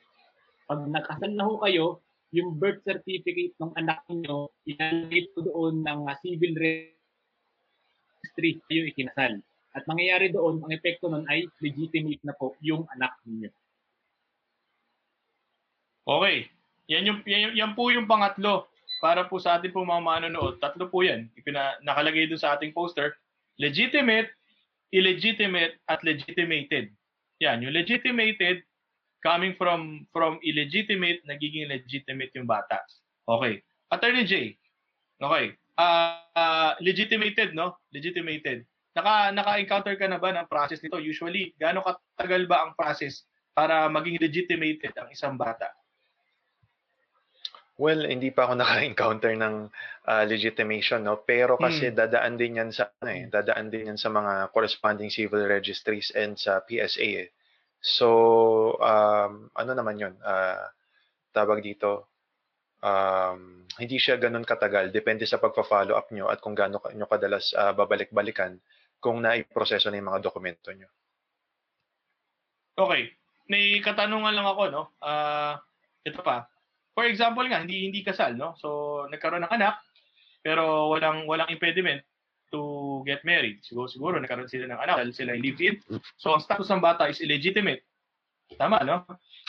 Pag 0.71 0.81
nakasal 0.87 1.35
na 1.35 1.43
ho 1.47 1.59
kayo, 1.59 1.99
yung 2.31 2.55
birth 2.55 2.79
certificate 2.87 3.59
ng 3.59 3.75
anak 3.75 4.07
niyo, 4.07 4.55
ilalagay 4.63 5.27
po 5.35 5.43
doon 5.43 5.83
ng 5.83 6.07
ah, 6.07 6.15
civil 6.23 6.55
registry 6.55 6.95
kayo 8.71 8.87
ikinasal. 8.87 9.43
At 9.71 9.87
mangyayari 9.87 10.35
doon, 10.35 10.59
ang 10.63 10.73
epekto 10.75 11.07
nun 11.07 11.23
ay 11.31 11.47
legitimate 11.63 12.23
na 12.27 12.35
po 12.35 12.59
yung 12.59 12.87
anak 12.91 13.15
ninyo. 13.23 13.51
Okay. 16.11 16.51
Yan, 16.91 17.07
yung, 17.07 17.19
yan, 17.23 17.55
yan 17.55 17.73
po 17.79 17.95
yung 17.95 18.11
pangatlo. 18.11 18.67
Para 18.99 19.25
po 19.25 19.39
sa 19.39 19.57
ating 19.57 19.71
po 19.73 19.87
mga 19.87 20.03
manonood, 20.03 20.59
tatlo 20.59 20.91
po 20.91 21.07
yan. 21.07 21.31
Ipina, 21.39 21.79
nakalagay 21.87 22.27
doon 22.27 22.43
sa 22.43 22.59
ating 22.59 22.75
poster. 22.75 23.15
Legitimate, 23.57 24.29
illegitimate, 24.91 25.79
at 25.87 26.03
legitimated. 26.03 26.91
Yan, 27.41 27.63
yung 27.65 27.73
legitimated, 27.73 28.67
coming 29.25 29.57
from 29.57 30.05
from 30.13 30.41
illegitimate, 30.45 31.21
nagiging 31.25 31.69
legitimate 31.69 32.33
yung 32.37 32.49
bata. 32.49 32.81
Okay. 33.25 33.63
Attorney 33.93 34.25
J. 34.27 34.57
Okay. 35.21 35.57
Ah, 35.81 36.27
ah, 36.37 36.73
legitimated, 36.81 37.57
no? 37.57 37.77
Legitimated. 37.95 38.69
Naka, 38.91 39.31
naka-encounter 39.31 39.95
ka 39.95 40.07
na 40.11 40.19
ba 40.19 40.35
ng 40.35 40.51
process 40.51 40.83
nito? 40.83 40.99
Usually, 40.99 41.55
gaano 41.55 41.87
katagal 41.87 42.43
ba 42.51 42.67
ang 42.67 42.75
process 42.75 43.23
para 43.55 43.87
maging 43.87 44.19
legitimated 44.19 44.91
ang 44.99 45.09
isang 45.15 45.39
bata? 45.39 45.71
Well, 47.81 48.05
hindi 48.05 48.29
pa 48.29 48.45
ako 48.51 48.59
naka-encounter 48.61 49.33
ng 49.39 49.71
ah, 50.11 50.25
legitimation, 50.27 51.07
no? 51.07 51.23
Pero 51.23 51.55
kasi 51.57 51.95
dadaan 51.95 52.35
din 52.35 52.59
yan 52.59 52.71
sa 52.75 52.91
ano 53.01 53.11
eh, 53.15 53.25
dadaan 53.31 53.71
din 53.71 53.95
yan 53.95 53.99
sa 53.99 54.11
mga 54.11 54.53
corresponding 54.53 55.09
civil 55.09 55.47
registries 55.47 56.11
and 56.13 56.37
sa 56.37 56.61
PSA 56.61 57.09
eh. 57.25 57.31
So, 57.81 58.77
um, 58.77 59.49
ano 59.57 59.73
naman 59.73 59.97
yun? 59.97 60.15
ah, 60.21 60.69
tawag 61.33 61.63
dito, 61.63 62.11
um, 62.83 63.65
hindi 63.81 63.97
siya 63.97 64.21
ganun 64.21 64.45
katagal. 64.45 64.93
Depende 64.93 65.25
sa 65.25 65.41
pagpa-follow 65.41 65.97
up 65.97 66.13
nyo 66.13 66.29
at 66.29 66.43
kung 66.45 66.53
gaano 66.53 66.83
nyo 66.93 67.07
kadalas 67.09 67.55
ah, 67.57 67.73
babalik-balikan 67.73 68.61
kung 69.01 69.25
naiproseso 69.25 69.89
na 69.89 69.99
yung 69.99 70.13
mga 70.13 70.25
dokumento 70.29 70.71
nyo. 70.71 70.89
Okay. 72.77 73.13
May 73.51 73.83
katanungan 73.83 74.37
lang 74.37 74.47
ako, 74.47 74.63
no? 74.71 74.83
Ah, 75.03 75.59
ito 76.07 76.23
pa. 76.23 76.47
For 76.95 77.09
example 77.09 77.45
nga, 77.49 77.65
hindi 77.65 77.91
hindi 77.91 78.01
kasal, 78.07 78.39
no? 78.39 78.55
So, 78.61 79.03
nagkaroon 79.11 79.43
ng 79.49 79.55
anak, 79.57 79.81
pero 80.45 80.93
walang 80.93 81.27
walang 81.27 81.51
impediment 81.51 82.05
to 82.55 83.03
get 83.07 83.23
married. 83.27 83.63
Siguro 83.67 83.91
siguro 83.91 84.15
nagkaroon 84.19 84.51
sila 84.51 84.71
ng 84.71 84.81
anak 84.81 84.97
dahil 85.03 85.13
sila 85.15 85.31
ay 85.35 85.43
live-in. 85.43 85.83
So, 86.21 86.37
ang 86.37 86.43
status 86.45 86.71
ng 86.71 86.83
bata 86.83 87.11
is 87.11 87.19
illegitimate. 87.19 87.83
Tama, 88.55 88.83
no? 88.87 89.03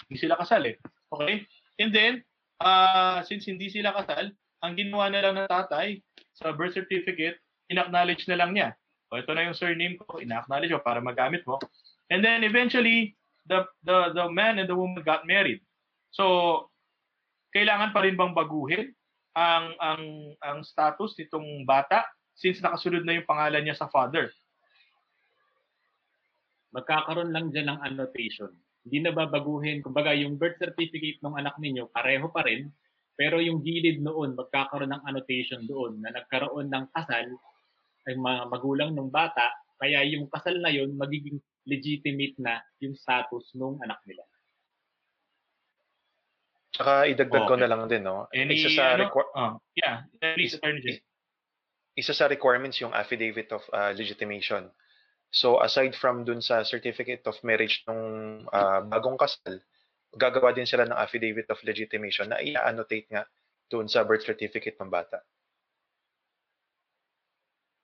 Hindi 0.10 0.18
sila 0.18 0.38
kasal 0.38 0.66
eh. 0.66 0.78
Okay? 1.14 1.45
And 1.82 1.89
then, 1.93 2.14
ah, 2.62 3.22
since 3.26 3.49
hindi 3.49 3.70
sila 3.70 3.93
kasal, 3.93 4.34
ang 4.62 4.74
ginawa 4.78 5.10
na 5.10 5.22
lang 5.26 5.34
ng 5.41 5.49
tatay 5.49 5.97
sa 6.38 6.54
birth 6.54 6.78
certificate, 6.78 7.41
in-acknowledge 7.70 8.30
na 8.30 8.38
lang 8.38 8.54
niya. 8.54 8.78
O, 9.12 9.20
ito 9.20 9.36
na 9.36 9.43
yung 9.43 9.57
surname 9.59 9.99
ko, 9.99 10.24
in-acknowledge 10.24 10.72
mo 10.72 10.80
para 10.80 11.03
magamit 11.03 11.43
mo. 11.43 11.59
And 12.07 12.24
then 12.24 12.47
eventually, 12.47 13.20
the 13.43 13.68
the 13.84 14.16
the 14.16 14.26
man 14.32 14.55
and 14.64 14.72
the 14.72 14.78
woman 14.78 15.03
got 15.03 15.28
married. 15.28 15.59
So, 16.16 16.68
kailangan 17.51 17.91
pa 17.91 18.07
rin 18.07 18.16
bang 18.16 18.32
baguhin 18.32 18.95
ang 19.36 19.76
ang 19.80 20.03
ang 20.39 20.59
status 20.64 21.16
nitong 21.20 21.68
bata 21.68 22.03
since 22.36 22.64
nakasunod 22.64 23.03
na 23.03 23.20
yung 23.20 23.28
pangalan 23.28 23.64
niya 23.68 23.76
sa 23.76 23.91
father? 23.91 24.32
Magkakaroon 26.72 27.36
lang 27.36 27.51
dyan 27.51 27.68
ng 27.68 27.80
annotation. 27.84 28.51
Hindi 28.88 29.03
na 29.03 29.12
babaguhin. 29.12 29.84
Kumbaga, 29.84 30.16
yung 30.16 30.39
birth 30.39 30.55
certificate 30.57 31.20
ng 31.20 31.36
anak 31.36 31.59
ninyo, 31.59 31.91
pareho 31.91 32.32
pa 32.32 32.47
rin. 32.47 32.72
Pero 33.20 33.43
yung 33.43 33.59
gilid 33.59 33.99
noon, 33.99 34.39
magkakaroon 34.39 34.89
ng 34.89 35.03
annotation 35.03 35.68
doon 35.68 35.99
na 35.99 36.16
nagkaroon 36.16 36.72
ng 36.72 36.86
kasal 36.95 37.28
ay 38.08 38.16
mga 38.16 38.49
magulang 38.49 38.91
ng 38.93 39.10
bata. 39.10 39.52
Kaya 39.78 40.06
yung 40.06 40.30
kasal 40.30 40.62
na 40.62 40.70
yun, 40.70 40.93
magiging 40.93 41.38
legitimate 41.66 42.38
na 42.38 42.58
yung 42.78 42.93
status 42.93 43.54
ng 43.54 43.82
anak 43.82 44.02
nila. 44.06 44.22
Tsaka 46.72 47.06
idagdag 47.06 47.43
ko 47.45 47.54
Okay. 47.54 47.62
na 47.62 47.70
lang 47.70 47.84
din, 47.86 48.02
no? 48.02 48.26
Any, 48.32 48.56
isa 48.56 48.70
sa 48.72 48.95
ano? 48.95 49.06
requ- 49.06 49.32
Ah, 49.36 49.54
yeah, 49.76 50.08
please, 50.34 50.56
Jay. 50.58 51.04
isa 51.93 52.16
sa 52.16 52.32
requirements 52.32 52.80
yung 52.80 52.95
affidavit 52.95 53.52
of 53.52 53.62
uh, 53.76 53.91
legitimation. 53.91 54.72
So 55.32 55.60
aside 55.60 55.95
from 55.95 56.24
dun 56.24 56.39
sa 56.39 56.64
certificate 56.64 57.24
of 57.28 57.36
marriage 57.43 57.84
ng 57.88 57.99
uh, 58.47 58.80
bagong 58.88 59.20
kasal, 59.20 59.60
gagawa 60.16 60.52
din 60.52 60.68
sila 60.68 60.88
ng 60.88 60.95
affidavit 60.95 61.47
of 61.52 61.60
legitimation 61.64 62.32
na 62.32 62.39
i-annotate 62.39 63.08
nga 63.08 63.24
dun 63.68 63.88
sa 63.88 64.04
birth 64.04 64.24
certificate 64.24 64.76
ng 64.80 64.91
bata. 64.91 65.24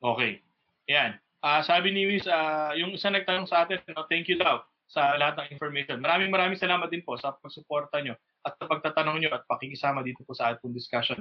Okay. 0.01 0.41
Yan. 0.87 1.17
Ah, 1.41 1.61
sabi 1.61 1.93
ni 1.93 2.05
Miss, 2.05 2.25
ah, 2.25 2.73
yung 2.73 2.93
isa 2.93 3.13
nagtanong 3.13 3.49
sa 3.49 3.65
atin, 3.65 3.81
no, 3.93 4.05
thank 4.09 4.25
you 4.29 4.37
daw 4.37 4.61
sa 4.87 5.19
lahat 5.19 5.37
ng 5.43 5.49
information. 5.53 5.99
Maraming 5.99 6.31
maraming 6.31 6.57
salamat 6.57 6.87
din 6.87 7.03
po 7.03 7.19
sa 7.19 7.35
pagsuporta 7.35 7.99
nyo 7.99 8.15
at 8.47 8.55
sa 8.55 8.65
pagtatanong 8.65 9.19
nyo 9.19 9.29
at 9.35 9.43
pakikisama 9.45 9.99
dito 10.01 10.23
po 10.23 10.31
sa 10.31 10.55
ating 10.55 10.71
discussion. 10.71 11.19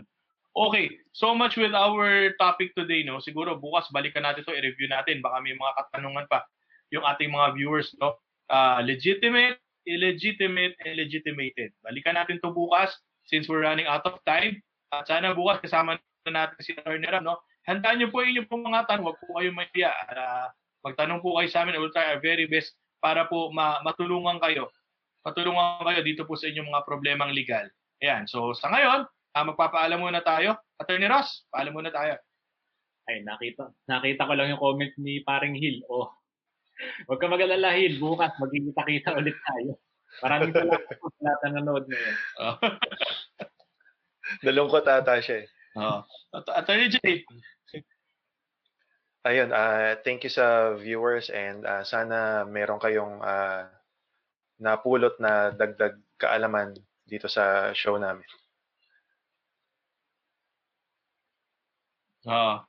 Okay, 0.56 0.88
so 1.12 1.36
much 1.36 1.60
with 1.60 1.76
our 1.76 2.32
topic 2.40 2.72
today, 2.72 3.04
no? 3.04 3.20
Siguro 3.20 3.60
bukas 3.60 3.92
balikan 3.92 4.24
natin 4.24 4.40
to, 4.46 4.56
i-review 4.56 4.88
natin. 4.88 5.20
Baka 5.20 5.44
may 5.44 5.52
mga 5.52 5.72
katanungan 5.84 6.24
pa 6.32 6.48
yung 6.88 7.04
ating 7.04 7.28
mga 7.28 7.58
viewers, 7.58 7.92
no? 8.00 8.16
Ah, 8.48 8.80
legitimate, 8.80 9.60
illegitimate, 9.84 10.72
and 10.80 10.96
legitimated. 10.96 11.76
Balikan 11.84 12.16
natin 12.16 12.40
to 12.40 12.54
bukas 12.54 12.88
since 13.28 13.50
we're 13.50 13.66
running 13.66 13.84
out 13.84 14.06
of 14.08 14.16
time. 14.24 14.62
At 14.94 15.10
sana 15.10 15.36
bukas 15.36 15.60
kasama 15.60 16.00
na 16.24 16.46
natin 16.46 16.58
si 16.62 16.72
Attorney 16.72 17.10
no? 17.20 17.36
Handaan 17.66 17.98
niyo 18.00 18.08
po 18.08 18.22
yung 18.22 18.30
inyong 18.34 18.48
pong 18.48 18.64
mga 18.64 18.86
tanong. 18.88 19.04
Huwag 19.10 19.18
po 19.20 19.26
kayong 19.36 19.58
mahiya. 19.58 19.92
Ah, 20.10 20.48
magtanong 20.86 21.20
po 21.20 21.36
kayo 21.36 21.48
sa 21.50 21.66
amin. 21.66 21.78
We'll 21.78 21.92
try 21.94 22.14
our 22.14 22.22
very 22.22 22.46
best 22.46 22.74
para 23.02 23.26
po 23.26 23.50
ma- 23.50 23.82
matulungan 23.82 24.38
kayo. 24.40 24.70
Matulungan 25.26 25.82
kayo 25.82 26.00
dito 26.06 26.22
po 26.24 26.38
sa 26.38 26.46
inyong 26.46 26.70
mga 26.70 26.86
problemang 26.86 27.34
legal. 27.34 27.66
Ayan. 27.98 28.24
So, 28.30 28.54
sa 28.54 28.70
ngayon, 28.70 29.04
ah, 29.34 29.44
magpapaalam 29.44 29.98
muna 29.98 30.22
tayo. 30.22 30.54
Attorney 30.78 31.10
Ross, 31.10 31.44
paalam 31.50 31.74
muna 31.74 31.90
tayo. 31.90 32.16
Ay, 33.06 33.22
nakita, 33.22 33.70
nakita 33.86 34.26
ko 34.26 34.34
lang 34.34 34.50
yung 34.50 34.58
comment 34.58 34.90
ni 34.98 35.22
Paring 35.22 35.54
Hill. 35.54 35.78
Oh, 35.86 36.10
huwag 37.06 37.18
ka 37.22 37.30
mag-alala, 37.30 37.74
Hill. 37.78 38.02
Bukas, 38.02 38.34
magkikita-kita 38.38 39.14
ulit 39.14 39.38
tayo. 39.46 39.78
Maraming 40.22 40.50
salamat 40.54 40.90
po 40.96 41.06
sa 41.12 41.20
lahat 41.22 41.40
ng 41.44 41.54
nanood 41.60 41.84
ngayon. 41.86 42.16
Oh. 42.40 42.56
Nalungkot 44.44 44.84
ata 44.86 45.22
siya 45.22 45.44
eh. 45.44 45.46
oh. 45.78 46.02
At- 46.34 46.64
Attorney 46.64 46.90
Jay, 46.90 47.22
Ayun, 49.26 49.50
ah, 49.50 49.98
thank 50.06 50.22
you 50.22 50.30
sa 50.30 50.78
viewers 50.78 51.34
and 51.34 51.66
ah, 51.66 51.82
sana 51.82 52.46
meron 52.46 52.78
kayong 52.78 53.18
ah, 53.26 53.66
napulot 54.62 55.18
na 55.18 55.50
dagdag 55.50 55.98
kaalaman 56.14 56.78
dito 57.02 57.26
sa 57.26 57.74
show 57.74 57.98
namin. 57.98 58.22
Ah, 62.22 62.62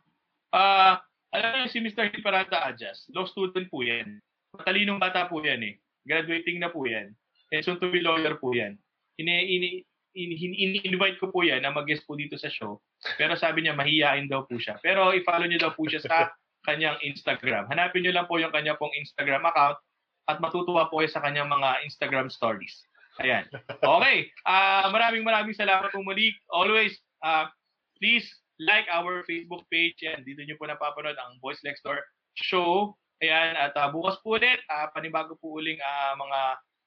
ah, 0.50 0.98
alam 1.30 1.62
niyo 1.62 1.70
si 1.70 1.78
Mr. 1.78 2.10
Hiparata 2.10 2.66
Adjas, 2.66 3.06
law 3.14 3.30
student 3.30 3.70
po 3.70 3.86
yan. 3.86 4.18
Matalinong 4.58 4.98
bata 4.98 5.30
po 5.30 5.38
yan 5.46 5.62
eh. 5.62 5.78
Graduating 6.10 6.58
na 6.58 6.74
po 6.74 6.90
yan. 6.90 7.14
And 7.54 7.62
soon 7.62 7.78
to 7.78 7.94
be 7.94 8.02
lawyer 8.02 8.34
po 8.42 8.58
yan. 8.58 8.82
Ini, 9.22 9.34
ini, 9.46 9.70
ini, 10.18 10.34
ini- 10.42 10.86
invite 10.90 11.22
ko 11.22 11.30
po 11.30 11.46
yan 11.46 11.62
na 11.62 11.70
mag-guest 11.70 12.02
po 12.10 12.18
dito 12.18 12.34
sa 12.34 12.50
show. 12.50 12.82
Pero 13.14 13.38
sabi 13.38 13.62
niya, 13.62 13.78
mahihain 13.78 14.26
daw 14.26 14.50
po 14.50 14.58
siya. 14.58 14.82
Pero 14.82 15.14
i-follow 15.14 15.46
niyo 15.46 15.62
daw 15.62 15.78
po 15.78 15.86
siya 15.86 16.02
sa 16.02 16.18
kanyang 16.68 17.00
Instagram. 17.00 17.72
Hanapin 17.72 18.04
niyo 18.04 18.12
lang 18.12 18.28
po 18.28 18.36
yung 18.38 18.52
kanya 18.52 18.76
pong 18.76 18.92
Instagram 19.00 19.48
account 19.48 19.80
at 20.28 20.44
matutuwa 20.44 20.92
po 20.92 21.00
kayo 21.00 21.10
sa 21.10 21.24
kanyang 21.24 21.48
mga 21.48 21.88
Instagram 21.88 22.28
stories. 22.28 22.84
Ayan. 23.24 23.48
Okay. 23.98 24.30
Ah, 24.44 24.92
maraming 24.92 25.24
maraming 25.24 25.56
salamat 25.56 25.90
po 25.90 26.04
muli. 26.04 26.36
Always, 26.52 27.00
ah, 27.24 27.50
please 27.98 28.28
like 28.60 28.86
our 28.92 29.24
Facebook 29.26 29.64
page. 29.72 29.98
Yan, 30.04 30.22
dito 30.28 30.44
nyo 30.44 30.60
po 30.60 30.68
napapanood 30.68 31.18
ang 31.18 31.40
Voice 31.42 31.64
Next 31.64 31.82
Door 31.82 32.04
show. 32.38 32.94
Ayan, 33.18 33.58
at 33.58 33.74
ah, 33.74 33.90
bukas 33.90 34.22
po 34.22 34.38
ulit, 34.38 34.62
ah, 34.70 34.94
panibago 34.94 35.34
po 35.42 35.58
uling 35.58 35.82
ah, 35.82 36.14
mga 36.14 36.40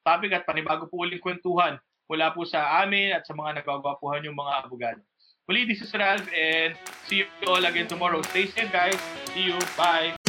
topic 0.06 0.30
at 0.30 0.46
panibago 0.46 0.86
po 0.86 1.02
uling 1.02 1.18
kwentuhan 1.18 1.74
mula 2.06 2.30
po 2.34 2.46
sa 2.46 2.82
amin 2.82 3.14
at 3.14 3.26
sa 3.26 3.34
mga 3.34 3.62
nagagwapuhan 3.62 4.22
yung 4.26 4.38
mga 4.38 4.52
abogado. 4.66 5.02
Muli, 5.48 5.66
this 5.66 5.82
is 5.82 5.92
Ralph 5.94 6.28
and 6.36 6.74
see 7.06 7.16
you 7.16 7.26
all 7.46 7.64
again 7.64 7.88
tomorrow. 7.88 8.22
Stay 8.22 8.46
safe 8.46 8.70
guys. 8.72 8.98
See 9.34 9.42
you. 9.42 9.58
Bye. 9.76 10.19